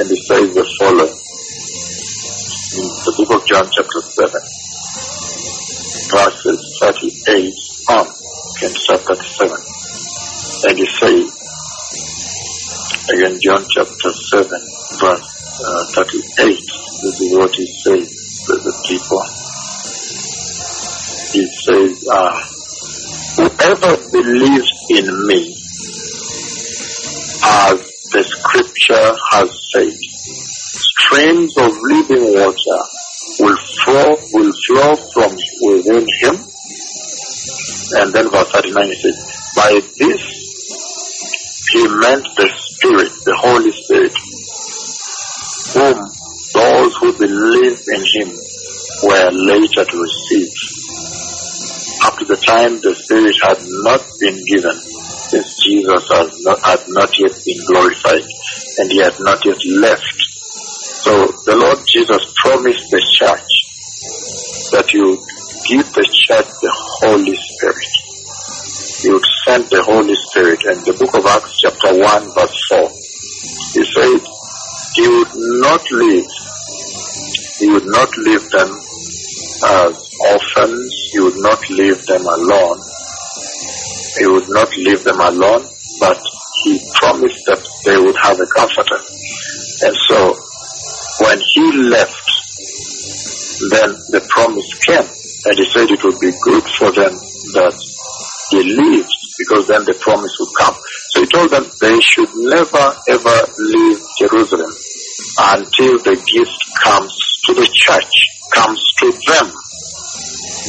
And 0.00 0.08
it 0.08 0.22
says 0.24 0.48
the 0.56 0.64
following. 0.80 1.12
In 1.12 2.88
the 3.04 3.12
book 3.20 3.30
of 3.36 3.44
John 3.44 3.68
chapter 3.68 4.00
7, 4.00 4.24
verses 6.16 6.60
38 6.80 7.52
on, 7.92 8.08
can 8.56 8.72
start 8.72 9.04
37. 9.04 9.52
And 10.64 10.80
it 10.80 10.88
says, 10.96 11.28
again 13.12 13.36
John 13.44 13.64
chapter 13.68 14.12
7, 14.12 14.48
verse 15.00 15.37
uh, 15.60 15.84
38. 15.94 16.48
This 16.48 17.20
is 17.20 17.36
what 17.36 17.54
he 17.54 17.66
says 17.66 18.08
to 18.46 18.54
the 18.62 18.74
people. 18.86 19.22
He 21.32 21.44
says, 21.46 22.06
uh, 22.08 22.34
whoever 23.36 23.96
believes 24.10 24.70
in 24.90 25.06
me, 25.26 25.54
as 27.44 27.78
the 28.12 28.22
scripture 28.22 29.16
has 29.32 29.50
said, 29.72 29.92
streams 29.92 31.56
of 31.58 31.72
living 31.82 32.34
water 32.34 32.80
will 33.40 33.56
flow, 33.56 34.16
will 34.32 34.52
flow 34.66 34.94
from 35.12 35.30
within 35.62 36.06
him. 36.22 36.36
And 38.00 38.12
then 38.12 38.30
verse 38.30 38.50
39 38.52 38.84
he 38.84 38.94
says, 38.94 39.16
by 39.56 39.80
this 39.98 40.38
he 41.72 41.82
meant 41.84 42.24
the 42.36 42.48
Spirit, 42.56 43.12
the 43.24 43.36
Holy 43.36 43.72
Spirit, 43.72 44.12
whom 45.74 45.96
those 46.54 46.96
who 46.96 47.12
believe 47.18 47.78
in 47.92 48.02
him 48.04 48.28
were 49.02 49.30
later 49.32 49.84
to 49.84 49.96
receive. 50.00 50.52
Up 52.04 52.16
to 52.18 52.24
the 52.24 52.36
time 52.36 52.80
the 52.80 52.94
Spirit 52.94 53.36
had 53.42 53.58
not 53.84 54.00
been 54.20 54.38
given, 54.46 54.76
since 55.28 55.58
Jesus 55.62 56.08
has 56.08 56.30
not, 56.44 56.58
had 56.64 56.82
not 56.88 57.10
yet 57.18 57.34
been 57.44 57.60
glorified 57.66 58.24
and 58.78 58.90
he 58.90 58.98
had 58.98 59.18
not 59.20 59.44
yet 59.44 59.58
left. 59.66 60.18
So 61.04 61.26
the 61.44 61.56
Lord 61.56 61.78
Jesus 61.86 62.22
promised 62.42 62.90
the 62.90 63.02
church 63.02 63.52
that 64.72 64.92
you 64.92 65.18
give 65.66 65.86
the 65.92 66.06
church 66.26 66.48
the 66.62 66.72
Holy 67.02 67.36
Spirit. 67.36 67.92
He 69.02 69.10
would 69.10 69.26
send 69.44 69.64
the 69.70 69.82
Holy 69.82 70.14
Spirit. 70.14 70.60
And 70.64 70.84
the 70.84 70.94
book 70.94 71.14
of 71.18 71.26
Acts 71.26 71.60
chapter 71.60 71.98
1 71.98 72.34
verse 72.34 72.58
4, 72.68 72.90
he 73.74 73.84
said, 73.84 74.37
he 74.98 75.06
would 75.06 75.30
not 75.62 75.82
leave, 75.92 76.26
he 77.60 77.70
would 77.70 77.86
not 77.86 78.10
leave 78.18 78.50
them 78.50 78.68
as 79.62 79.94
orphans, 80.26 80.90
he 81.12 81.20
would 81.20 81.38
not 81.38 81.70
leave 81.70 82.04
them 82.06 82.26
alone, 82.26 82.80
he 84.18 84.26
would 84.26 84.48
not 84.50 84.76
leave 84.76 85.04
them 85.04 85.20
alone, 85.20 85.62
but 86.00 86.18
he 86.64 86.80
promised 86.94 87.38
that 87.46 87.62
they 87.86 87.96
would 87.96 88.16
have 88.18 88.40
a 88.40 88.46
comforter. 88.58 88.98
And 89.86 89.94
so, 90.10 90.34
when 91.22 91.38
he 91.54 91.62
left, 91.94 92.26
then 93.70 93.94
the 94.10 94.26
promise 94.34 94.66
came, 94.82 95.06
and 95.46 95.58
he 95.58 95.64
said 95.64 95.90
it 95.94 96.02
would 96.02 96.18
be 96.18 96.34
good 96.42 96.64
for 96.74 96.90
them 96.90 97.14
that 97.54 97.78
he 98.50 98.64
lived, 98.66 99.14
because 99.38 99.68
then 99.68 99.84
the 99.84 99.96
promise 100.02 100.34
would 100.40 100.50
come. 100.58 100.74
So 101.14 101.20
he 101.20 101.26
told 101.28 101.50
them 101.50 101.70
they 101.80 102.00
should 102.00 102.34
never 102.34 102.96
ever 103.08 103.36
leave 103.58 104.02
Jerusalem 104.18 104.74
until 105.38 105.98
the 105.98 106.14
gift 106.14 106.58
comes 106.82 107.14
to 107.46 107.54
the 107.54 107.68
church, 107.70 108.12
comes 108.52 108.82
to 108.98 109.06
them. 109.26 109.46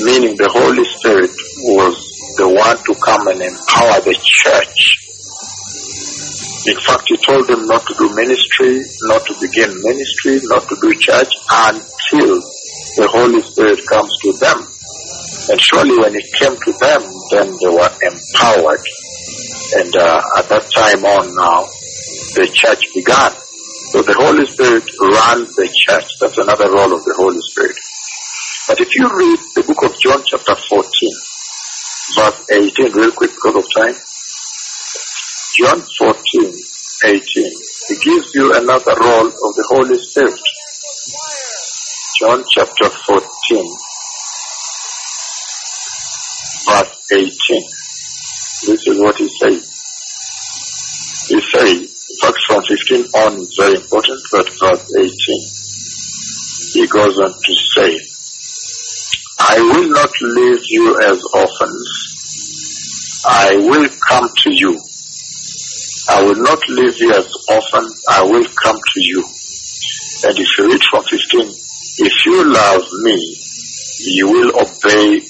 Meaning 0.05 0.37
the 0.37 0.49
Holy 0.53 0.85
Spirit 0.97 1.33
was 1.75 1.95
the 2.37 2.47
one 2.47 2.77
to 2.77 2.93
come 3.03 3.27
and 3.27 3.41
empower 3.41 3.99
the 4.05 4.15
church. 4.15 4.79
In 6.67 6.77
fact, 6.79 7.05
he 7.07 7.17
told 7.17 7.47
them 7.47 7.65
not 7.67 7.81
to 7.87 7.93
do 7.97 8.13
ministry, 8.15 8.83
not 9.09 9.25
to 9.25 9.33
begin 9.41 9.73
ministry, 9.81 10.39
not 10.53 10.67
to 10.69 10.75
do 10.81 10.93
church 10.93 11.33
until 11.51 12.39
the 12.95 13.07
Holy 13.09 13.41
Spirit 13.41 13.79
comes 13.87 14.11
to 14.21 14.33
them. 14.37 14.59
And 15.49 15.59
surely 15.61 15.97
when 15.97 16.13
it 16.13 16.27
came 16.37 16.53
to 16.53 16.71
them, 16.77 17.01
then 17.31 17.47
they 17.57 17.71
were 17.73 17.93
empowered. 18.05 18.85
And 19.81 19.91
uh, 19.97 20.21
at 20.37 20.45
that 20.49 20.69
time 20.69 21.01
on 21.05 21.25
now, 21.33 21.65
the 22.37 22.49
church 22.53 22.93
began. 22.93 23.48
So 23.89 24.03
the 24.03 24.13
Holy 24.13 24.45
Spirit 24.45 24.85
runs 25.01 25.55
the 25.55 25.65
church. 25.65 26.05
That's 26.21 26.37
another 26.37 26.69
role 26.69 26.93
of 26.93 27.01
the 27.01 27.15
Holy 27.17 27.41
Spirit. 27.41 27.75
But 28.67 28.79
if 28.81 28.93
you 28.93 29.09
read 29.09 29.39
the 29.55 29.63
book 29.65 29.81
of 29.81 29.97
John 29.97 30.21
chapter 30.29 30.53
14, 30.53 30.85
verse 32.13 32.39
18, 32.53 32.93
real 32.93 33.11
quick 33.17 33.31
because 33.33 33.57
of 33.57 33.65
time. 33.73 33.97
John 35.57 35.81
14, 35.81 36.53
18. 37.17 37.51
He 37.89 37.95
gives 37.97 38.29
you 38.35 38.53
another 38.53 38.93
role 38.93 39.25
of 39.25 39.51
the 39.57 39.65
Holy 39.73 39.97
Spirit. 39.97 40.37
John 42.21 42.45
chapter 42.53 42.89
14, 42.93 43.25
verse 46.69 46.93
18. 47.09 47.25
This 48.69 48.85
is 48.85 48.99
what 49.01 49.17
he 49.17 49.27
says. 49.29 49.65
He 51.27 51.41
says, 51.41 51.98
fact 52.21 52.37
from 52.47 52.61
15 52.63 53.05
on 53.15 53.39
is 53.39 53.55
very 53.57 53.75
important, 53.75 54.19
but 54.31 54.49
verse 54.59 54.85
18, 54.97 56.81
he 56.81 56.87
goes 56.87 57.17
on 57.17 57.33
to 57.33 57.55
say, 57.75 57.99
I 59.39 59.59
will 59.59 59.89
not 59.89 60.11
leave 60.21 60.61
you 60.67 60.99
as 61.01 61.23
orphans. 61.33 63.23
I 63.25 63.55
will 63.55 63.89
come 64.07 64.27
to 64.27 64.49
you. 64.53 64.79
I 66.09 66.23
will 66.23 66.41
not 66.41 66.59
leave 66.69 66.99
you 66.99 67.11
as 67.11 67.27
orphans. 67.49 68.03
I 68.09 68.23
will 68.23 68.45
come 68.61 68.75
to 68.75 69.01
you. 69.01 69.23
And 70.27 70.37
if 70.37 70.47
you 70.57 70.67
read 70.67 70.81
from 70.91 71.03
15, 71.03 71.41
if 72.05 72.25
you 72.25 72.43
love 72.51 72.83
me, 73.03 73.35
you 73.99 74.27
will 74.27 74.51
obey 74.59 75.21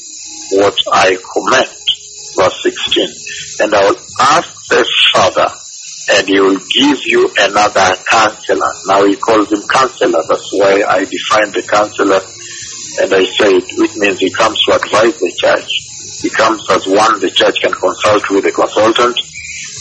what 0.52 0.78
I 0.92 1.18
command. 1.34 1.70
Verse 2.36 2.64
16. 2.64 3.66
And 3.66 3.76
I 3.76 3.90
will 3.90 4.00
ask 4.20 4.68
the 4.70 4.86
Father, 5.14 5.54
and 6.10 6.28
he 6.28 6.40
will 6.40 6.58
give 6.58 7.00
you 7.06 7.30
another 7.38 7.90
counselor. 8.10 8.72
Now 8.88 9.06
he 9.06 9.16
calls 9.16 9.52
him 9.52 9.62
counselor. 9.70 10.22
That's 10.28 10.50
why 10.54 10.82
I 10.88 11.06
define 11.06 11.52
the 11.54 11.66
counselor 11.70 12.22
and 13.00 13.14
I 13.14 13.24
said, 13.24 13.62
which 13.78 13.96
means 13.98 14.20
he 14.20 14.32
comes 14.34 14.58
to 14.66 14.76
advise 14.76 15.16
the 15.20 15.34
church. 15.38 15.70
He 16.22 16.30
comes 16.30 16.66
as 16.70 16.88
one 16.88 17.20
the 17.22 17.32
church 17.32 17.62
can 17.62 17.72
consult 17.72 18.30
with 18.30 18.46
a 18.46 18.52
consultant. 18.52 19.18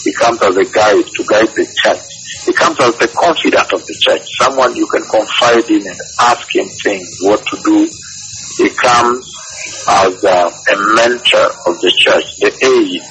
He 0.04 0.12
comes 0.12 0.40
as 0.42 0.56
a 0.56 0.64
guide 0.70 1.06
to 1.06 1.23
guide 1.25 1.50
the 1.56 1.66
church. 1.66 2.04
He 2.47 2.52
comes 2.52 2.78
as 2.80 2.94
the 2.97 3.08
confidant 3.08 3.73
of 3.73 3.85
the 3.85 3.97
church, 3.99 4.23
someone 4.38 4.76
you 4.76 4.87
can 4.87 5.02
confide 5.02 5.68
in 5.68 5.82
and 5.82 6.00
ask 6.20 6.47
him 6.54 6.68
things, 6.85 7.08
what 7.23 7.44
to 7.44 7.56
do. 7.64 7.88
He 8.58 8.70
comes 8.70 9.38
as 9.88 10.25
a, 10.25 10.38
a 10.52 10.76
mentor 11.00 11.49
of 11.64 11.80
the 11.80 11.92
church, 11.97 12.37
the 12.45 12.52
aid, 12.52 13.02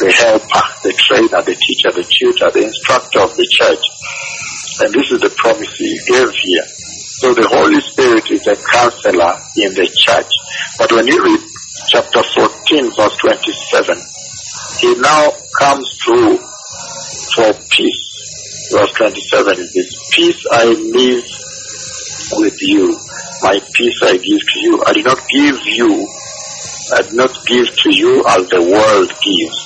the 0.00 0.10
helper, 0.12 0.64
the 0.84 0.92
trainer, 0.92 1.40
the 1.40 1.56
teacher, 1.56 1.90
the 1.96 2.04
tutor, 2.04 2.50
the 2.52 2.64
instructor 2.68 3.20
of 3.20 3.32
the 3.36 3.48
church. 3.48 3.84
And 4.84 4.92
this 4.92 5.08
is 5.12 5.20
the 5.20 5.32
promise 5.36 5.72
he 5.78 5.96
gave 6.04 6.28
here. 6.34 6.66
So 7.24 7.32
the 7.32 7.48
Holy 7.48 7.80
Spirit 7.80 8.28
is 8.30 8.44
a 8.46 8.56
counselor 8.68 9.32
in 9.56 9.72
the 9.72 9.88
church. 9.88 10.32
But 10.76 10.92
when 10.92 11.06
you 11.06 11.22
read 11.24 11.40
chapter 11.88 12.22
14 12.22 12.90
verse 12.92 13.16
27, 13.16 13.96
he 14.80 14.94
now 15.00 15.30
comes 15.58 15.88
through 16.04 16.36
for 17.32 17.52
peace. 17.70 18.68
Verse 18.72 18.92
27 18.92 19.58
is 19.58 19.72
this, 19.72 20.10
peace 20.12 20.44
I 20.50 20.64
leave 20.66 21.24
with 22.36 22.58
you, 22.60 22.98
my 23.44 23.60
peace 23.76 24.00
I 24.02 24.16
give 24.16 24.40
to 24.40 24.58
you. 24.64 24.82
I 24.86 24.92
do 24.94 25.02
not 25.04 25.20
give 25.28 25.60
you, 25.68 26.08
I 26.96 27.02
do 27.04 27.12
not 27.12 27.34
give 27.44 27.68
to 27.68 27.88
you 27.92 28.24
as 28.24 28.48
the 28.48 28.64
world 28.64 29.12
gives. 29.20 29.58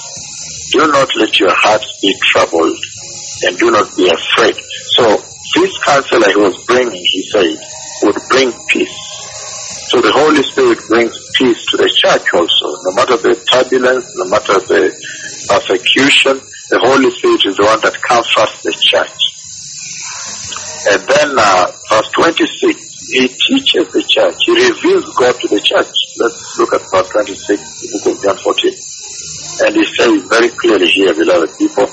Do 0.75 0.83
not 0.91 1.09
let 1.15 1.39
your 1.39 1.55
hearts 1.55 1.87
be 2.03 2.13
troubled 2.35 2.77
and 3.47 3.57
do 3.57 3.71
not 3.71 3.87
be 3.97 4.11
afraid. 4.11 4.59
So 4.99 5.15
this 5.55 5.79
counselor 5.79 6.27
he 6.27 6.37
was 6.43 6.59
bringing, 6.67 6.99
he 7.07 7.23
said, 7.31 7.55
would 8.03 8.19
bring 8.29 8.51
peace. 8.67 8.99
So 9.95 10.03
the 10.03 10.11
Holy 10.13 10.43
Spirit 10.43 10.83
brings 10.89 11.15
peace 11.39 11.65
to 11.71 11.77
the 11.79 11.89
church 11.89 12.27
also. 12.35 12.67
No 12.83 12.93
matter 12.99 13.17
the 13.17 13.39
turbulence, 13.47 14.11
no 14.19 14.27
matter 14.27 14.59
the 14.59 14.91
persecution, 15.49 16.43
the 16.69 16.83
Holy 16.83 17.11
Spirit 17.15 17.47
is 17.47 17.57
the 17.57 17.65
one 17.65 17.81
that 17.87 17.95
comforts 18.03 18.59
the 18.67 18.75
church. 18.75 19.39
And 20.91 21.01
then 21.09 21.39
uh, 21.39 21.73
verse 21.89 22.09
26, 22.13 22.88
he 23.19 23.27
teaches 23.27 23.91
the 23.91 24.05
church. 24.07 24.39
He 24.47 24.55
reveals 24.55 25.11
God 25.19 25.35
to 25.35 25.49
the 25.51 25.59
church. 25.59 25.91
Let's 26.23 26.39
look 26.63 26.71
at 26.71 26.87
verse 26.87 27.11
26, 27.11 27.59
the 27.59 27.89
book 27.99 28.15
of 28.15 28.23
John 28.23 28.39
14. 28.39 28.79
And 29.67 29.73
he 29.75 29.85
says 29.91 30.15
very 30.31 30.51
clearly 30.55 30.87
here, 30.87 31.11
beloved 31.19 31.51
people, 31.59 31.91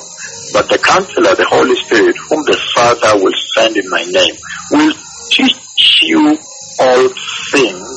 but 0.53 0.69
the 0.69 0.77
counselor, 0.77 1.33
the 1.33 1.49
Holy 1.49 1.73
Spirit, 1.81 2.13
whom 2.29 2.45
the 2.45 2.53
Father 2.77 3.17
will 3.17 3.33
send 3.57 3.73
in 3.73 3.89
my 3.89 4.05
name, 4.05 4.37
will 4.69 4.93
teach 5.33 5.57
you 6.05 6.37
all 6.77 7.09
things 7.49 7.89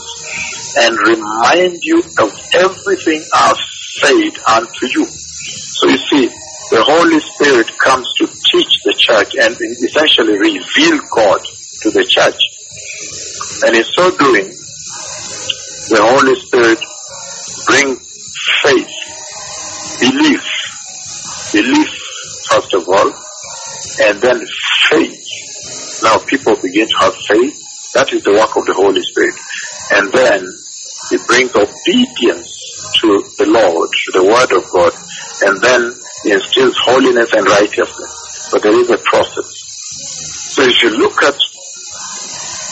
and 0.80 0.96
remind 0.96 1.84
you 1.84 2.00
of 2.24 2.32
everything 2.56 3.20
I've 3.36 3.60
said 4.00 4.32
unto 4.48 4.84
you. 4.88 5.04
So 5.04 5.92
you 5.92 6.00
see, 6.00 6.24
the 6.72 6.80
Holy 6.80 7.20
Spirit 7.20 7.68
comes 7.76 8.08
to 8.24 8.26
teach 8.26 8.72
the 8.88 8.96
church 8.96 9.36
and 9.36 9.52
essentially 9.84 10.40
reveal 10.40 10.96
God 11.12 11.44
to 11.84 11.90
the 11.92 12.08
church. 12.08 12.40
And 13.64 13.76
in 13.76 13.84
so 13.84 14.10
doing, 14.16 14.48
the 15.88 16.00
Holy 16.00 16.34
Spirit 16.36 16.78
brings 17.66 17.98
faith, 18.62 18.92
belief, 20.00 20.44
belief 21.52 21.90
first 22.48 22.74
of 22.74 22.88
all, 22.88 23.12
and 24.06 24.20
then 24.20 24.46
faith. 24.90 26.02
Now 26.02 26.18
people 26.18 26.54
begin 26.62 26.88
to 26.88 26.96
have 27.00 27.16
faith. 27.28 27.56
That 27.94 28.12
is 28.12 28.22
the 28.22 28.32
work 28.32 28.54
of 28.56 28.64
the 28.66 28.74
Holy 28.74 29.02
Spirit. 29.02 29.34
And 29.90 30.12
then 30.12 30.40
it 31.12 31.26
brings 31.26 31.52
obedience 31.56 32.48
to 33.00 33.08
the 33.38 33.48
Lord, 33.48 33.88
to 33.90 34.10
the 34.12 34.24
Word 34.24 34.52
of 34.52 34.64
God, 34.70 34.92
and 35.46 35.60
then 35.62 35.80
he 36.24 36.32
instills 36.32 36.76
holiness 36.84 37.32
and 37.32 37.46
righteousness. 37.46 38.12
But 38.52 38.62
there 38.62 38.78
is 38.78 38.90
a 38.90 38.98
process. 38.98 39.48
So 40.54 40.62
if 40.62 40.82
you 40.82 40.90
look 40.98 41.22
at 41.22 41.36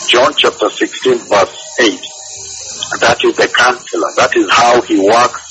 John 0.07 0.33
chapter 0.37 0.69
16 0.69 1.17
verse 1.27 1.55
8, 1.79 1.99
that 2.99 3.19
is 3.23 3.35
the 3.35 3.51
counselor. 3.51 4.07
That 4.15 4.31
is 4.35 4.47
how 4.49 4.81
he 4.81 4.95
works 4.95 5.43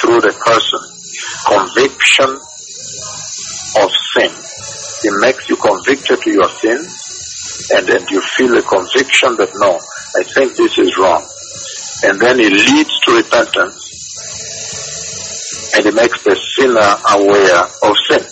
through 0.00 0.18
the 0.18 0.34
person. 0.34 0.82
Conviction 1.46 2.42
of 3.78 3.90
sin. 4.18 4.34
He 5.02 5.10
makes 5.22 5.48
you 5.48 5.56
convicted 5.56 6.20
to 6.22 6.30
your 6.30 6.50
sins 6.58 7.70
and 7.70 7.86
then 7.86 8.02
you 8.10 8.20
feel 8.20 8.58
a 8.58 8.62
conviction 8.62 9.36
that 9.38 9.54
no, 9.62 9.78
I 9.78 10.22
think 10.26 10.56
this 10.56 10.76
is 10.78 10.98
wrong. 10.98 11.22
And 12.02 12.18
then 12.18 12.38
he 12.38 12.50
leads 12.50 12.98
to 13.06 13.14
repentance 13.14 13.78
and 15.76 15.86
he 15.86 15.92
makes 15.94 16.22
the 16.24 16.34
sinner 16.34 16.98
aware 17.14 17.62
of 17.86 17.94
sin. 18.10 18.26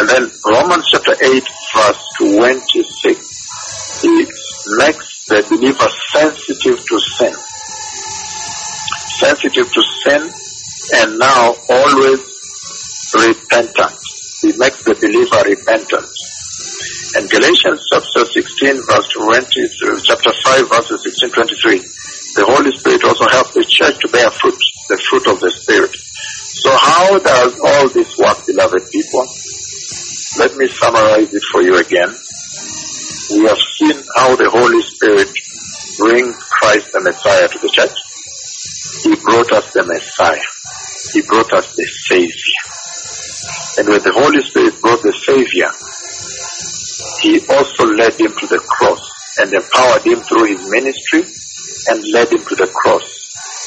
And 0.00 0.08
then 0.08 0.24
Romans 0.44 0.88
chapter 0.90 1.12
8 1.20 1.44
verse 1.76 2.00
26, 2.18 3.35
he 4.02 4.26
makes 4.78 5.24
the 5.26 5.42
believer 5.48 5.88
sensitive 6.12 6.78
to 6.86 6.96
sin. 7.00 7.34
Sensitive 9.16 9.72
to 9.72 9.82
sin 10.04 10.22
and 11.00 11.18
now 11.18 11.54
always 11.68 12.20
repentant. 13.16 13.96
He 14.42 14.52
makes 14.58 14.84
the 14.84 14.94
believer 15.00 15.42
repentant. 15.48 16.12
And 17.16 17.24
Galatians 17.30 17.80
chapter 17.88 18.24
16 18.28 18.76
verse 18.84 19.08
20, 19.08 20.04
chapter 20.04 20.32
5 20.32 20.68
verses 20.68 21.02
16, 21.02 21.30
23, 21.30 21.78
the 22.36 22.44
Holy 22.44 22.70
Spirit 22.76 23.04
also 23.04 23.24
helps 23.32 23.54
the 23.54 23.64
church 23.64 23.96
to 24.04 24.08
bear 24.12 24.28
fruit, 24.30 24.58
the 24.92 24.98
fruit 25.08 25.26
of 25.32 25.40
the 25.40 25.50
Spirit. 25.50 25.96
So 25.96 26.70
how 26.76 27.16
does 27.18 27.56
all 27.64 27.88
this 27.88 28.18
work, 28.18 28.44
beloved 28.44 28.90
people? 28.92 29.24
Let 30.36 30.52
me 30.60 30.68
summarize 30.68 31.32
it 31.32 31.42
for 31.50 31.62
you 31.62 31.80
again. 31.80 32.12
We 33.30 33.44
have 33.48 33.58
seen 33.58 34.04
how 34.16 34.36
the 34.36 34.50
Holy 34.50 34.82
Spirit 34.82 35.30
brings 35.98 36.36
Christ 36.44 36.92
the 36.92 37.00
Messiah 37.02 37.48
to 37.48 37.58
the 37.58 37.68
church. 37.68 37.96
He 39.04 39.16
brought 39.24 39.52
us 39.52 39.72
the 39.72 39.84
Messiah. 39.84 40.48
He 41.12 41.22
brought 41.22 41.52
us 41.52 41.74
the 41.76 41.84
Savior. 41.84 42.62
And 43.78 43.88
when 43.88 44.02
the 44.02 44.12
Holy 44.14 44.42
Spirit 44.42 44.80
brought 44.80 45.02
the 45.02 45.12
Savior, 45.12 45.70
He 47.22 47.40
also 47.50 47.84
led 47.98 48.14
him 48.20 48.32
to 48.32 48.46
the 48.46 48.58
cross 48.58 49.02
and 49.38 49.52
empowered 49.52 50.06
him 50.06 50.20
through 50.20 50.46
his 50.46 50.70
ministry 50.70 51.22
and 51.90 52.04
led 52.12 52.30
him 52.32 52.44
to 52.46 52.54
the 52.56 52.70
cross 52.72 53.04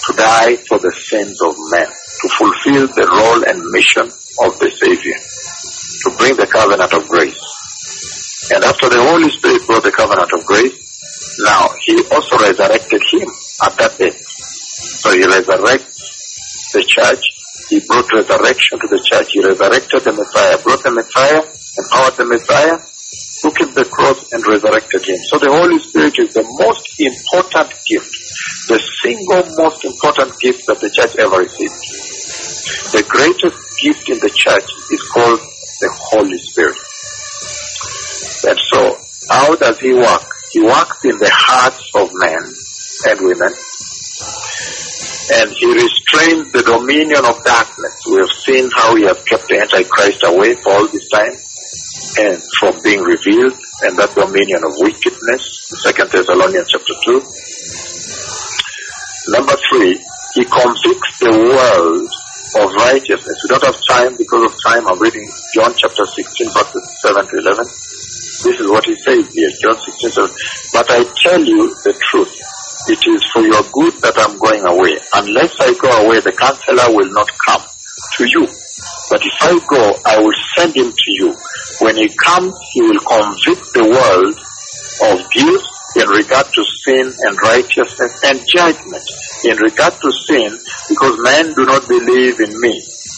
to 0.08 0.14
die 0.14 0.56
for 0.68 0.80
the 0.80 0.92
sins 0.92 1.38
of 1.44 1.56
men, 1.72 1.88
to 1.88 2.30
fulfill 2.30 2.88
the 2.88 3.08
role 3.12 3.44
and 3.44 3.60
mission 3.72 4.08
of 4.48 4.60
the 4.60 4.72
Savior, 4.72 5.20
to 6.04 6.18
bring 6.18 6.36
the 6.38 6.48
covenant 6.48 6.94
of 6.94 7.08
grace. 7.10 7.59
And 8.52 8.64
after 8.64 8.90
the 8.90 9.02
Holy 9.02 9.30
Spirit 9.30 9.62
brought 9.68 9.84
the 9.84 9.92
covenant 9.92 10.32
of 10.34 10.46
grace, 10.46 10.74
now 11.46 11.70
He 11.86 11.96
also 12.10 12.38
resurrected 12.38 13.02
him 13.14 13.30
at 13.64 13.74
that 13.78 13.94
day. 13.98 14.14
So 14.14 15.12
He 15.14 15.22
resurrects 15.22 16.74
the 16.74 16.84
church. 16.86 17.24
He 17.70 17.80
brought 17.86 18.10
resurrection 18.14 18.80
to 18.82 18.88
the 18.90 19.02
church. 19.06 19.30
He 19.34 19.42
resurrected 19.46 20.02
the 20.02 20.14
Messiah, 20.14 20.58
brought 20.64 20.82
the 20.82 20.92
Messiah, 20.92 21.42
empowered 21.78 22.18
the 22.18 22.26
Messiah, 22.26 22.78
took 23.42 23.56
him 23.62 23.72
the 23.74 23.86
cross 23.86 24.20
and 24.34 24.42
resurrected 24.46 25.06
him. 25.06 25.20
So 25.30 25.38
the 25.38 25.54
Holy 25.54 25.78
Spirit 25.80 26.18
is 26.18 26.34
the 26.34 26.44
most 26.44 26.86
important 26.98 27.70
gift, 27.86 28.12
the 28.68 28.80
single 29.06 29.46
most 29.62 29.86
important 29.86 30.34
gift 30.42 30.66
that 30.68 30.82
the 30.82 30.90
church 30.90 31.14
ever 31.22 31.38
received. 31.46 31.78
The 32.92 33.06
greatest 33.06 33.60
gift 33.86 34.10
in 34.10 34.20
the 34.20 34.34
church 34.34 34.70
is 34.92 35.02
called 35.14 35.40
the 35.40 35.90
Holy 36.12 36.38
Spirit. 36.38 36.89
And 38.48 38.58
so, 38.72 38.98
how 39.30 39.56
does 39.56 39.80
he 39.80 39.94
work? 39.94 40.26
He 40.52 40.62
works 40.62 41.04
in 41.04 41.18
the 41.20 41.30
hearts 41.32 41.84
of 41.94 42.10
men 42.14 42.42
and 43.10 43.18
women, 43.22 43.54
and 45.38 45.48
he 45.54 45.68
restrains 45.76 46.52
the 46.52 46.64
dominion 46.66 47.22
of 47.26 47.44
darkness. 47.44 47.94
We 48.10 48.18
have 48.18 48.32
seen 48.32 48.70
how 48.74 48.96
he 48.96 49.04
has 49.06 49.22
kept 49.30 49.48
the 49.48 49.60
Antichrist 49.62 50.24
away 50.26 50.56
for 50.56 50.72
all 50.74 50.88
this 50.88 51.08
time, 51.14 51.36
and 52.18 52.42
from 52.60 52.82
being 52.82 53.04
revealed, 53.04 53.54
and 53.86 53.94
that 54.00 54.16
dominion 54.16 54.64
of 54.66 54.74
wickedness, 54.82 55.70
Second 55.84 56.10
Thessalonians 56.10 56.68
chapter 56.72 56.96
2. 57.06 57.22
Number 59.36 59.54
three, 59.70 59.94
he 60.34 60.44
convicts 60.46 61.20
the 61.22 61.30
world 61.30 62.10
of 62.58 62.74
righteousness. 62.82 63.38
We 63.44 63.50
don't 63.54 63.66
have 63.70 63.78
time 63.90 64.18
because 64.18 64.44
of 64.50 64.56
time. 64.66 64.88
I'm 64.88 64.98
reading 64.98 65.30
John 65.54 65.74
chapter 65.78 66.06
16, 66.06 66.50
verses 66.50 66.98
7 67.06 67.28
to 67.28 67.36
11. 67.38 68.09
This 68.44 68.60
is 68.60 68.70
what 68.70 68.86
he 68.86 68.96
says 68.96 69.28
here, 69.34 69.52
John 69.62 69.76
16, 69.76 70.12
7. 70.12 70.32
But 70.72 70.88
I 70.92 71.04
tell 71.24 71.44
you 71.44 71.76
the 71.84 71.94
truth. 72.12 72.32
It 72.88 73.04
is 73.06 73.22
for 73.36 73.44
your 73.44 73.64
good 73.76 73.94
that 74.02 74.16
I'm 74.16 74.40
going 74.40 74.64
away. 74.64 74.96
Unless 75.14 75.60
I 75.60 75.76
go 75.76 75.92
away, 76.08 76.24
the 76.24 76.32
counselor 76.32 76.88
will 76.96 77.12
not 77.12 77.28
come 77.46 77.62
to 77.62 78.24
you. 78.24 78.48
But 79.12 79.20
if 79.26 79.36
I 79.44 79.60
go, 79.68 79.84
I 80.06 80.16
will 80.24 80.38
send 80.56 80.76
him 80.76 80.88
to 80.88 81.10
you. 81.20 81.36
When 81.84 81.98
he 81.98 82.08
comes, 82.16 82.56
he 82.72 82.82
will 82.82 83.04
convict 83.04 83.66
the 83.76 83.86
world 83.92 84.36
of 85.12 85.18
guilt 85.36 85.66
in 86.00 86.08
regard 86.08 86.48
to 86.48 86.64
sin 86.86 87.12
and 87.12 87.34
righteousness 87.44 88.14
and 88.24 88.40
judgment. 88.48 89.04
In 89.44 89.58
regard 89.60 89.94
to 90.00 90.10
sin, 90.32 90.60
because 90.88 91.20
men 91.20 91.54
do 91.54 91.66
not 91.66 91.88
believe 91.88 92.40
in 92.40 92.54
me. 92.62 92.74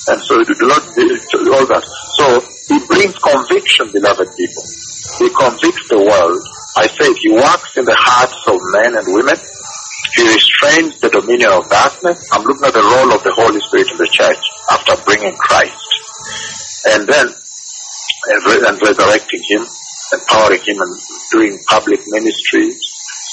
And 0.10 0.20
so 0.26 0.42
do 0.42 0.66
not 0.66 0.82
believe 0.96 1.22
all 1.54 1.68
that. 1.70 1.86
So 2.18 2.42
he 2.72 2.80
brings 2.88 3.16
conviction, 3.20 3.92
beloved 3.92 4.32
people. 4.40 4.64
He 5.20 5.28
convicts 5.28 5.86
the 5.92 6.00
world. 6.00 6.40
I 6.80 6.88
said 6.88 7.12
he 7.20 7.36
works 7.36 7.76
in 7.76 7.84
the 7.84 8.00
hearts 8.00 8.40
of 8.48 8.56
men 8.80 8.96
and 8.96 9.08
women. 9.12 9.36
He 10.16 10.24
restrains 10.24 10.96
the 11.04 11.12
dominion 11.12 11.52
of 11.52 11.68
darkness. 11.68 12.24
I'm 12.32 12.48
looking 12.48 12.64
at 12.64 12.72
the 12.72 12.84
role 12.84 13.12
of 13.12 13.24
the 13.28 13.36
Holy 13.36 13.60
Spirit 13.60 13.92
in 13.92 14.00
the 14.00 14.08
church 14.08 14.40
after 14.72 14.96
bringing 15.04 15.36
Christ. 15.36 15.84
And 16.96 17.04
then, 17.08 17.28
and, 17.28 18.40
re- 18.48 18.64
and 18.64 18.76
resurrecting 18.80 19.44
him, 19.52 19.68
empowering 20.16 20.64
him 20.64 20.80
and 20.80 20.94
doing 21.32 21.60
public 21.68 22.00
ministry, 22.08 22.72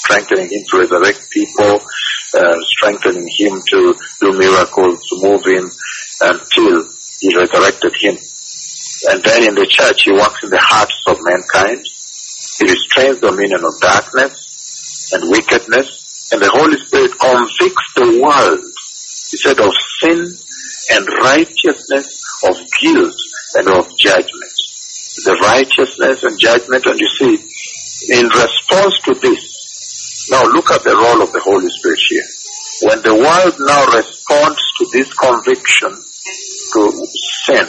strengthening 0.03 0.51
him 0.51 0.63
to 0.67 0.83
resurrect 0.83 1.23
people, 1.31 1.79
uh, 2.35 2.57
strengthening 2.75 3.27
him 3.39 3.55
to 3.71 3.95
do 4.19 4.35
miracles, 4.35 4.99
to 5.07 5.15
move 5.23 5.43
him 5.47 5.71
until 6.27 6.91
he 7.23 7.35
resurrected 7.35 7.95
him. 8.03 8.19
And 9.07 9.23
then 9.23 9.47
in 9.47 9.55
the 9.55 9.67
church, 9.69 10.03
he 10.03 10.11
works 10.11 10.43
in 10.43 10.49
the 10.49 10.59
hearts 10.59 10.99
of 11.07 11.15
mankind. 11.23 11.85
He 12.59 12.67
restrains 12.67 13.19
the 13.23 13.31
dominion 13.31 13.63
of 13.63 13.79
darkness 13.79 15.11
and 15.15 15.31
wickedness, 15.31 16.29
and 16.31 16.41
the 16.41 16.51
Holy 16.51 16.77
Spirit 16.83 17.15
convicts 17.15 17.87
the 17.95 18.19
world, 18.19 18.59
he 19.31 19.37
said, 19.39 19.59
of 19.63 19.73
sin 20.03 20.19
and 20.91 21.03
righteousness, 21.23 22.19
of 22.43 22.55
guilt 22.83 23.15
and 23.55 23.67
of 23.71 23.87
judgment. 23.97 24.55
The 25.23 25.35
righteousness 25.47 26.23
and 26.23 26.39
judgment, 26.39 26.85
and 26.85 26.99
you 26.99 27.09
see, 27.15 27.35
in 28.13 28.27
response 28.27 28.99
to 29.07 29.13
this, 29.15 30.27
now 30.29 30.43
look 30.43 30.71
at 30.71 30.83
the 30.83 30.95
role 30.95 31.23
of 31.23 31.31
the 31.31 31.41
Holy 31.41 31.69
Spirit 31.71 31.99
here. 32.09 32.27
When 32.83 33.01
the 33.01 33.15
world 33.15 33.55
now 33.59 33.83
responds 33.95 34.61
to 34.77 34.83
this 34.91 35.11
conviction 35.13 36.03
to 36.73 36.81
sin, 37.47 37.67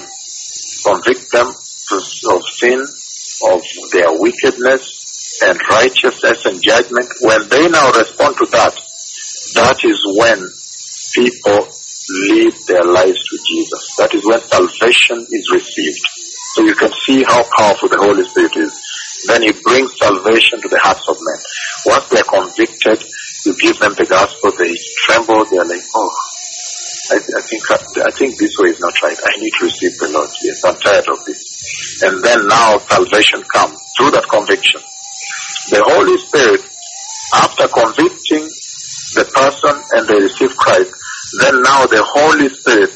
convict 0.84 1.30
them 1.32 1.46
of 1.48 2.42
sin, 2.54 2.80
of 2.80 3.62
their 3.92 4.10
wickedness 4.20 5.40
and 5.42 5.58
righteousness 5.70 6.44
and 6.46 6.62
judgment, 6.62 7.08
when 7.22 7.48
they 7.48 7.68
now 7.68 7.90
respond 7.92 8.36
to 8.36 8.46
that, 8.52 8.74
that 9.54 9.78
is 9.84 9.98
when 10.18 10.38
people 11.14 11.66
lead 12.30 12.52
their 12.66 12.84
lives 12.84 13.18
to 13.18 13.38
Jesus. 13.46 13.94
That 13.98 14.14
is 14.14 14.24
when 14.26 14.40
salvation 14.40 15.26
is 15.30 15.50
received. 15.52 16.04
So 16.54 16.62
you 16.64 16.74
can 16.74 16.92
see 17.06 17.22
how 17.22 17.42
powerful 17.56 17.88
the 17.88 17.98
Holy 17.98 18.24
Spirit 18.24 18.56
is. 18.56 18.72
Then 19.26 19.42
he 19.42 19.52
brings 19.52 19.96
salvation 19.98 20.60
to 20.62 20.68
the 20.68 20.80
hearts 20.82 21.06
of 21.08 21.16
men. 21.20 21.40
Once 21.86 22.08
they 22.08 22.20
are 22.20 22.30
convicted, 22.30 22.98
you 23.46 23.54
give 23.56 23.78
them 23.78 23.94
the 23.94 24.06
gospel, 24.06 24.50
they 24.52 24.72
tremble, 25.06 25.44
they 25.46 25.58
are 25.58 25.68
like, 25.68 25.84
oh, 25.94 26.10
I, 27.10 27.18
I 27.18 27.42
think 27.42 27.62
uh, 27.70 28.06
I 28.06 28.10
think 28.14 28.38
this 28.38 28.54
way 28.58 28.70
is 28.70 28.78
not 28.78 28.94
right. 29.02 29.18
I 29.18 29.34
need 29.40 29.52
to 29.58 29.64
receive 29.66 29.98
the 29.98 30.08
Lord. 30.14 30.30
Yes, 30.42 30.62
I'm 30.64 30.78
tired 30.78 31.08
of 31.10 31.18
this. 31.26 31.42
And 32.06 32.22
then 32.22 32.46
now 32.46 32.78
salvation 32.78 33.42
comes 33.50 33.74
through 33.98 34.14
that 34.14 34.30
conviction. 34.30 34.80
The 35.74 35.82
Holy 35.82 36.18
Spirit, 36.22 36.62
after 37.34 37.66
convicting 37.66 38.46
the 39.18 39.26
person 39.26 39.74
and 39.74 40.06
they 40.06 40.22
receive 40.22 40.54
Christ, 40.54 40.94
then 41.42 41.62
now 41.62 41.86
the 41.90 42.02
Holy 42.02 42.48
Spirit 42.48 42.94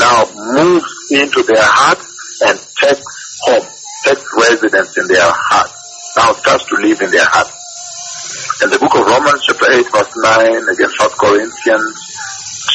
now 0.00 0.24
moves 0.56 0.88
into 1.12 1.44
their 1.44 1.64
heart 1.64 2.00
and 2.48 2.56
takes 2.80 3.04
home, 3.44 3.66
takes 4.08 4.24
residence 4.36 4.96
in 4.96 5.06
their 5.08 5.28
heart. 5.28 5.70
Now 6.16 6.32
starts 6.32 6.64
to 6.64 6.76
live 6.80 7.00
in 7.04 7.10
their 7.12 7.28
heart. 7.28 7.52
In 8.64 8.68
the 8.72 8.78
book 8.80 8.92
of 8.96 9.04
Romans 9.04 9.40
chapter 9.44 9.68
8 9.68 9.84
verse 9.92 10.12
9, 10.16 10.68
again 10.68 10.92
1 10.96 11.10
Corinthians 11.20 12.09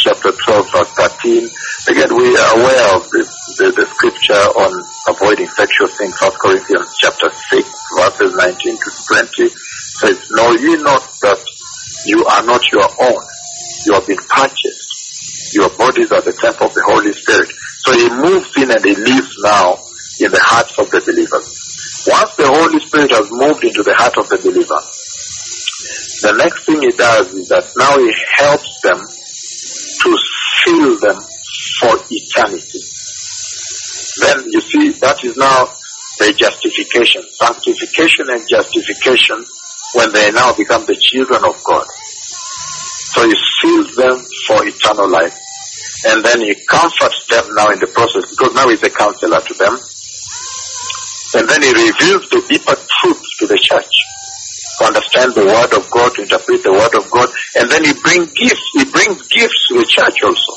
chapter 0.04 0.32
12 0.32 0.72
verse 0.72 0.92
13, 1.22 1.50
again 1.90 2.12
we 2.16 2.36
are 2.38 2.52
aware 2.58 2.96
of 2.96 3.10
this, 3.12 3.30
the, 3.58 3.72
the 3.76 3.86
scripture 3.86 4.34
on 4.34 4.72
avoiding 5.08 5.48
sexual 5.48 5.88
sin, 5.88 6.12
1 6.12 6.32
Corinthians 6.42 6.98
chapter 7.00 7.30
6 7.30 7.70
verses 7.98 8.36
19 8.36 8.78
to 8.78 8.90
20 9.08 9.50
says, 9.50 10.32
Know 10.32 10.52
ye 10.54 10.76
not 10.82 11.02
that 11.22 11.42
you 12.06 12.26
are 12.26 12.44
not 12.46 12.62
your 12.72 12.90
own, 13.10 13.24
you 13.86 13.94
have 13.94 14.08
been 14.08 14.18
purchased 14.18 14.86
your 15.56 15.70
bodies 15.70 16.12
are 16.12 16.22
the 16.22 16.36
temple 16.36 16.68
of 16.68 16.74
the 16.74 16.84
Holy 16.84 17.14
Spirit. 17.14 17.48
So 17.80 17.96
he 17.96 18.10
moves 18.12 18.52
in 18.60 18.72
and 18.72 18.84
he 18.84 18.96
lives 18.96 19.40
now 19.40 19.80
in 20.20 20.32
the 20.32 20.44
hearts 20.44 20.76
of 20.78 20.92
the 20.92 21.00
believers. 21.00 21.48
Once 22.12 22.36
the 22.36 22.52
Holy 22.52 22.80
Spirit 22.84 23.12
has 23.16 23.32
moved 23.32 23.64
into 23.64 23.84
the 23.84 23.96
heart 23.96 24.18
of 24.20 24.28
the 24.28 24.38
believer, 24.44 24.82
the 26.28 26.36
next 26.44 26.66
thing 26.68 26.82
he 26.82 26.92
does 26.92 27.34
is 27.34 27.48
that 27.50 27.72
now 27.80 27.96
he 27.98 28.12
helps 28.36 28.82
them 28.82 29.00
seal 30.66 30.98
them 31.00 31.22
for 31.80 31.94
eternity. 32.10 32.82
Then 34.22 34.50
you 34.52 34.62
see 34.62 34.90
that 35.00 35.24
is 35.24 35.38
now 35.38 35.70
the 36.18 36.34
justification, 36.34 37.22
sanctification 37.30 38.26
and 38.30 38.42
justification 38.50 39.46
when 39.94 40.12
they 40.12 40.32
now 40.32 40.54
become 40.54 40.86
the 40.86 40.98
children 41.00 41.44
of 41.46 41.56
God. 41.64 41.86
So 43.14 43.28
he 43.28 43.36
seals 43.62 43.96
them 43.96 44.18
for 44.48 44.66
eternal 44.66 45.10
life. 45.10 45.38
And 46.08 46.24
then 46.24 46.42
he 46.42 46.56
comforts 46.68 47.26
them 47.28 47.46
now 47.56 47.70
in 47.70 47.80
the 47.80 47.88
process 47.88 48.30
because 48.30 48.54
now 48.54 48.68
he's 48.70 48.84
a 48.84 48.90
counselor 48.90 49.40
to 49.40 49.54
them. 49.54 49.74
And 51.36 51.50
then 51.50 51.62
he 51.62 51.72
reveals 51.72 52.30
the 52.30 52.44
deeper 52.48 52.76
truths 52.76 53.38
to 53.40 53.48
the 53.48 53.58
church 53.58 53.96
to 54.80 54.86
understand 54.86 55.34
the 55.36 55.46
word 55.46 55.72
of 55.74 55.90
God, 55.92 56.14
to 56.16 56.22
interpret 56.24 56.64
the 56.64 56.76
word 56.76 56.96
of 57.00 57.10
God. 57.12 57.30
And 57.56 57.72
then 57.72 57.84
he 57.86 57.94
brings 57.96 58.32
gifts. 58.36 58.66
He 58.76 58.86
brings 58.86 59.22
gifts 59.28 59.60
to 59.72 59.80
the 59.80 59.88
church 59.88 60.20
also. 60.24 60.54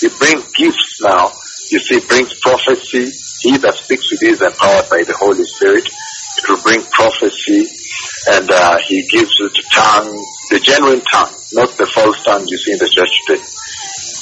He 0.00 0.08
brings 0.18 0.44
gifts 0.56 1.00
now. 1.04 1.32
You 1.70 1.80
see, 1.80 2.00
brings 2.04 2.32
prophecy. 2.40 3.12
He 3.44 3.56
that 3.58 3.74
speaks 3.74 4.10
with 4.10 4.22
is 4.22 4.42
empowered 4.42 4.88
by 4.88 5.02
the 5.04 5.16
Holy 5.18 5.44
Spirit. 5.44 5.88
It 5.88 6.44
will 6.48 6.62
bring 6.62 6.82
prophecy. 6.90 7.68
And 8.32 8.48
uh, 8.50 8.78
he 8.86 9.02
gives 9.08 9.34
it 9.40 9.56
tongue, 9.72 10.12
the 10.50 10.60
genuine 10.60 11.02
tongue, 11.10 11.34
not 11.52 11.70
the 11.76 11.86
false 11.86 12.22
tongue 12.24 12.46
you 12.46 12.58
see 12.58 12.72
in 12.72 12.78
the 12.78 12.88
church 12.88 13.10
today. 13.26 13.42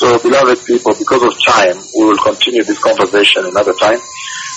So, 0.01 0.19
beloved 0.19 0.65
people, 0.65 0.95
because 0.97 1.23
of 1.23 1.35
time, 1.45 1.77
we 1.95 2.05
will 2.09 2.19
continue 2.19 2.65
this 2.65 2.79
conversation 2.79 3.45
another 3.45 3.75
time. 3.75 4.01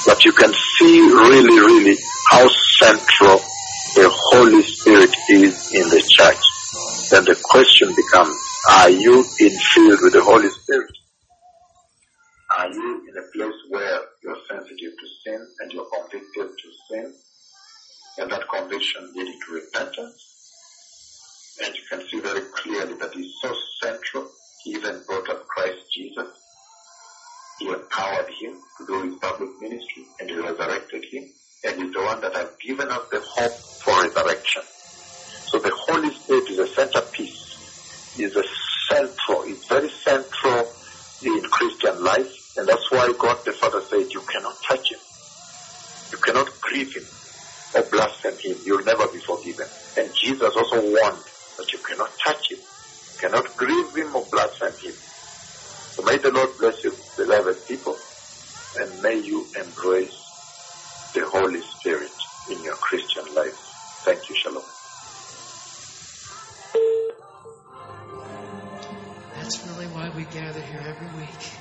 But 0.05 0.23
you 0.23 0.31
can 0.31 0.53
see 0.79 0.99
really, 1.01 1.59
really 1.59 1.97
how 2.31 2.47
central 2.79 3.43
the 3.95 4.09
Holy 4.11 4.63
Spirit 4.63 5.13
is 5.29 5.71
in 5.73 5.89
the 5.89 6.01
church. 6.01 6.43
Then 7.11 7.25
the 7.25 7.39
question 7.43 7.93
becomes, 7.95 8.35
are 8.69 8.89
you 8.89 9.23
infilled 9.39 10.01
with 10.01 10.13
the 10.13 10.23
Holy 10.23 10.49
Spirit? 10.49 10.91
Are 12.57 12.69
you 12.71 13.05
in 13.07 13.17
a 13.17 13.25
place 13.35 13.59
where 13.69 13.99
you're 14.23 14.37
sensitive 14.49 14.93
to 14.97 15.07
sin 15.23 15.47
and 15.59 15.71
you're 15.71 15.87
convicted 15.93 16.49
to 16.57 16.69
sin? 16.89 17.13
And 18.17 18.31
that 18.31 18.49
conviction 18.49 19.11
leading 19.15 19.39
to 19.47 19.53
repentance? 19.53 20.21
And 21.63 21.75
you 21.75 21.81
can 21.89 22.07
see 22.09 22.19
very 22.19 22.41
clearly 22.55 22.93
that 22.95 23.13
he's 23.13 23.33
so 23.41 23.53
central. 23.81 24.29
He 24.63 24.71
even 24.71 25.03
brought 25.07 25.29
up 25.29 25.45
Christ 25.47 25.79
Jesus. 25.95 26.27
He 27.59 27.67
empowered 27.69 28.29
him 28.41 28.57
to 28.79 28.85
do 28.87 29.03
his 29.03 29.15
public 29.19 29.49
ministry 29.61 30.05
and 30.19 30.29
he 30.29 30.35
resurrected 30.37 31.05
him. 31.11 31.29
And 31.63 31.81
he's 31.81 31.93
the 31.93 32.03
one 32.03 32.21
that 32.21 32.35
has 32.35 32.49
given 32.65 32.91
us 32.91 33.01
the 33.11 33.21
hope 33.35 33.57
for 33.85 33.93
resurrection. 34.03 34.63
So 35.51 35.59
the 35.59 35.71
Holy 35.87 36.09
Spirit 36.23 36.43
is 36.49 36.59
a 36.59 36.69
centerpiece, 36.75 37.43
is 38.17 38.33
a 38.35 38.45
central, 38.91 39.43
is 39.47 39.61
very 39.69 39.89
central 40.05 40.73
in 41.21 41.41
Christian 41.51 42.03
life. 42.03 42.31
And 42.57 42.67
that's 42.67 42.83
why 42.91 43.07
God 43.19 43.37
the 43.45 43.53
Father 43.61 43.81
said, 43.89 44.05
you 44.11 44.21
cannot 44.31 44.55
touch 44.69 44.85
him. 44.91 44.99
You 46.11 46.19
cannot 46.25 46.49
grieve 46.61 46.91
him 46.93 47.07
or 47.75 47.83
blaspheme 47.91 48.37
him, 48.43 48.57
you'll 48.65 48.85
never 48.85 49.07
be 49.07 49.19
forgiven. 49.25 49.65
And 49.97 50.09
Jesus 50.23 50.49
also 50.55 50.81
warned 50.81 51.25
that 51.57 51.69
you 51.73 51.79
cannot 51.89 52.11
touch 52.25 52.43
him, 52.51 52.59
cannot 53.21 53.57
grieve 53.57 53.91
him 53.95 54.15
or 54.15 54.25
blaspheme 54.31 54.77
him. 54.83 54.95
So 55.97 56.03
may 56.05 56.17
the 56.17 56.31
Lord 56.33 56.49
bless 56.59 56.77
you, 56.83 56.93
beloved 57.17 57.65
people, 57.67 57.95
and 58.77 59.01
may 59.01 59.21
you 59.25 59.49
embrace 59.57 60.22
the 61.13 61.25
Holy 61.29 61.61
Spirit 61.61 62.11
in 62.49 62.63
your 62.63 62.75
Christian 62.75 63.35
life. 63.35 63.55
Thank 64.03 64.27
you. 64.29 64.35
Shalom. 64.35 64.63
That's 69.35 69.67
really 69.67 69.85
why 69.87 70.09
we 70.15 70.23
gather 70.23 70.59
here 70.59 70.81
every 70.83 71.07
week. 71.19 71.51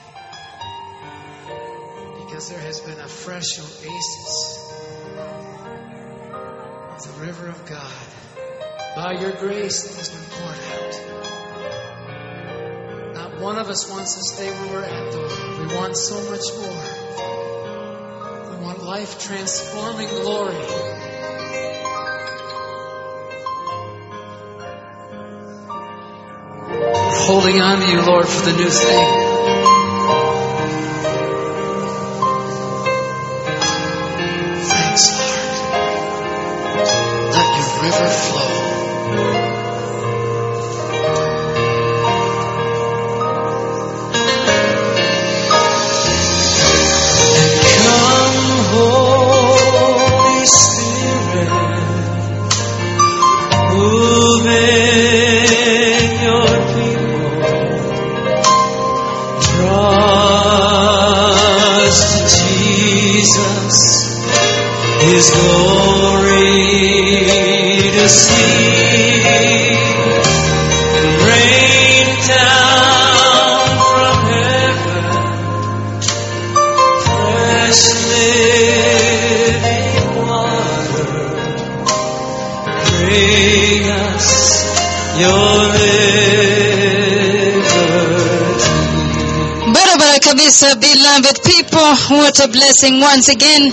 Because 2.25 2.49
there 2.49 2.61
has 2.61 2.81
been 2.81 2.99
a 2.99 3.09
fresh 3.09 3.59
oasis 3.59 4.59
of 6.95 7.03
the 7.05 7.21
river 7.27 7.49
of 7.49 7.67
God 7.69 7.93
by 8.97 9.12
your 9.21 9.33
grace 9.33 9.83
that 9.83 9.97
has 9.99 10.09
been 10.09 10.25
poured 10.31 10.61
out. 10.73 10.95
Not 13.15 13.41
one 13.41 13.59
of 13.59 13.69
us 13.69 13.91
wants 13.91 14.15
to 14.15 14.23
stay 14.23 14.51
where 14.51 14.73
we're 14.73 14.85
at, 14.85 15.12
though. 15.12 15.61
We 15.61 15.67
want 15.77 15.95
so 15.97 16.17
much 16.31 16.47
more. 16.57 17.12
Life 18.93 19.19
transforming 19.19 20.09
glory. 20.09 20.55
Holding 27.25 27.63
on 27.63 27.81
to 27.81 27.91
you, 27.91 28.03
Lord, 28.03 28.29
for 28.29 28.51
the 28.51 28.53
new 28.55 28.69
thing. 28.69 29.22
Beloved 91.12 91.44
people. 91.44 91.92
What 92.16 92.40
a 92.40 92.48
blessing 92.48 93.01
once 93.01 93.29
again. 93.29 93.70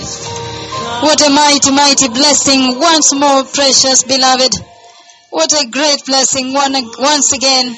What 1.00 1.24
a 1.26 1.30
mighty, 1.30 1.72
mighty 1.72 2.08
blessing 2.08 2.78
once 2.78 3.14
more, 3.14 3.44
precious 3.44 4.04
beloved. 4.04 4.52
What 5.30 5.52
a 5.52 5.66
great 5.70 6.04
blessing 6.04 6.52
one, 6.52 6.72
once 6.98 7.32
again 7.32 7.74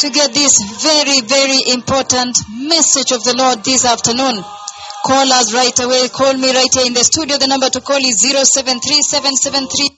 to 0.00 0.10
get 0.10 0.34
this 0.34 0.58
very, 0.82 1.20
very 1.20 1.72
important 1.74 2.34
message 2.58 3.12
of 3.12 3.22
the 3.22 3.36
Lord 3.38 3.62
this 3.62 3.84
afternoon. 3.84 4.42
Call 5.06 5.32
us 5.32 5.54
right 5.54 5.78
away. 5.78 6.08
Call 6.08 6.34
me 6.34 6.52
right 6.52 6.72
here 6.74 6.86
in 6.86 6.94
the 6.94 7.04
studio. 7.04 7.38
The 7.38 7.46
number 7.46 7.70
to 7.70 7.80
call 7.80 7.98
is 7.98 8.18
073773. 8.18 9.97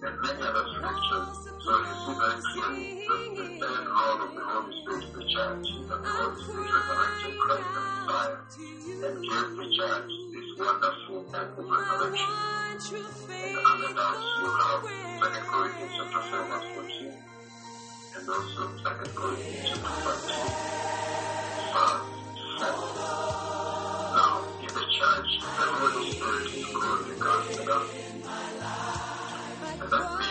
and 0.00 0.20
many 0.22 0.38
in 0.38 0.46
a 0.46 0.64
scripture 0.74 1.22
so 1.58 1.72
you 1.82 1.94
see 2.06 2.14
basically 2.22 3.02
the, 3.08 3.18
the 3.34 3.46
third 3.58 3.86
role 3.88 4.22
of 4.22 4.30
the 4.34 4.42
Holy 4.46 4.72
Spirit 4.82 5.02
to 5.02 5.18
the 5.18 5.26
church 5.26 5.66
that 5.88 6.02
the 6.02 6.08
Holy 6.08 6.42
Spirit 6.42 6.70
resurrected 6.70 7.38
Christ 7.38 7.66
the 7.66 7.82
Messiah 8.06 9.08
and 9.08 9.18
gave 9.26 9.50
the 9.58 9.66
church 9.74 10.10
this 10.30 10.48
wonderful 10.58 11.26
act 11.34 11.58
of 11.58 11.66
resurrection. 11.66 12.28
And 13.42 13.58
under 13.66 13.90
that 13.94 14.18
you 14.38 14.48
have 14.54 14.86
2 14.86 15.50
Corinthians 15.50 15.92
chapter 15.98 16.22
4 16.30 16.46
verse 16.46 16.68
14 16.74 17.18
and 18.18 18.28
also 18.28 18.62
2 18.78 19.18
Corinthians 19.18 19.66
chapter 19.66 19.94
13 19.98 20.54
verse 21.74 22.06
7. 22.60 22.88
Now, 24.14 24.46
in 24.60 24.70
the 24.74 24.86
church, 24.94 25.30
the 25.42 25.66
Holy 25.74 26.12
Spirit 26.12 26.46
is 26.54 26.66
called 26.66 27.06
the 27.08 27.14
God 27.18 27.42
of 27.68 28.07
¿verdad? 29.90 30.27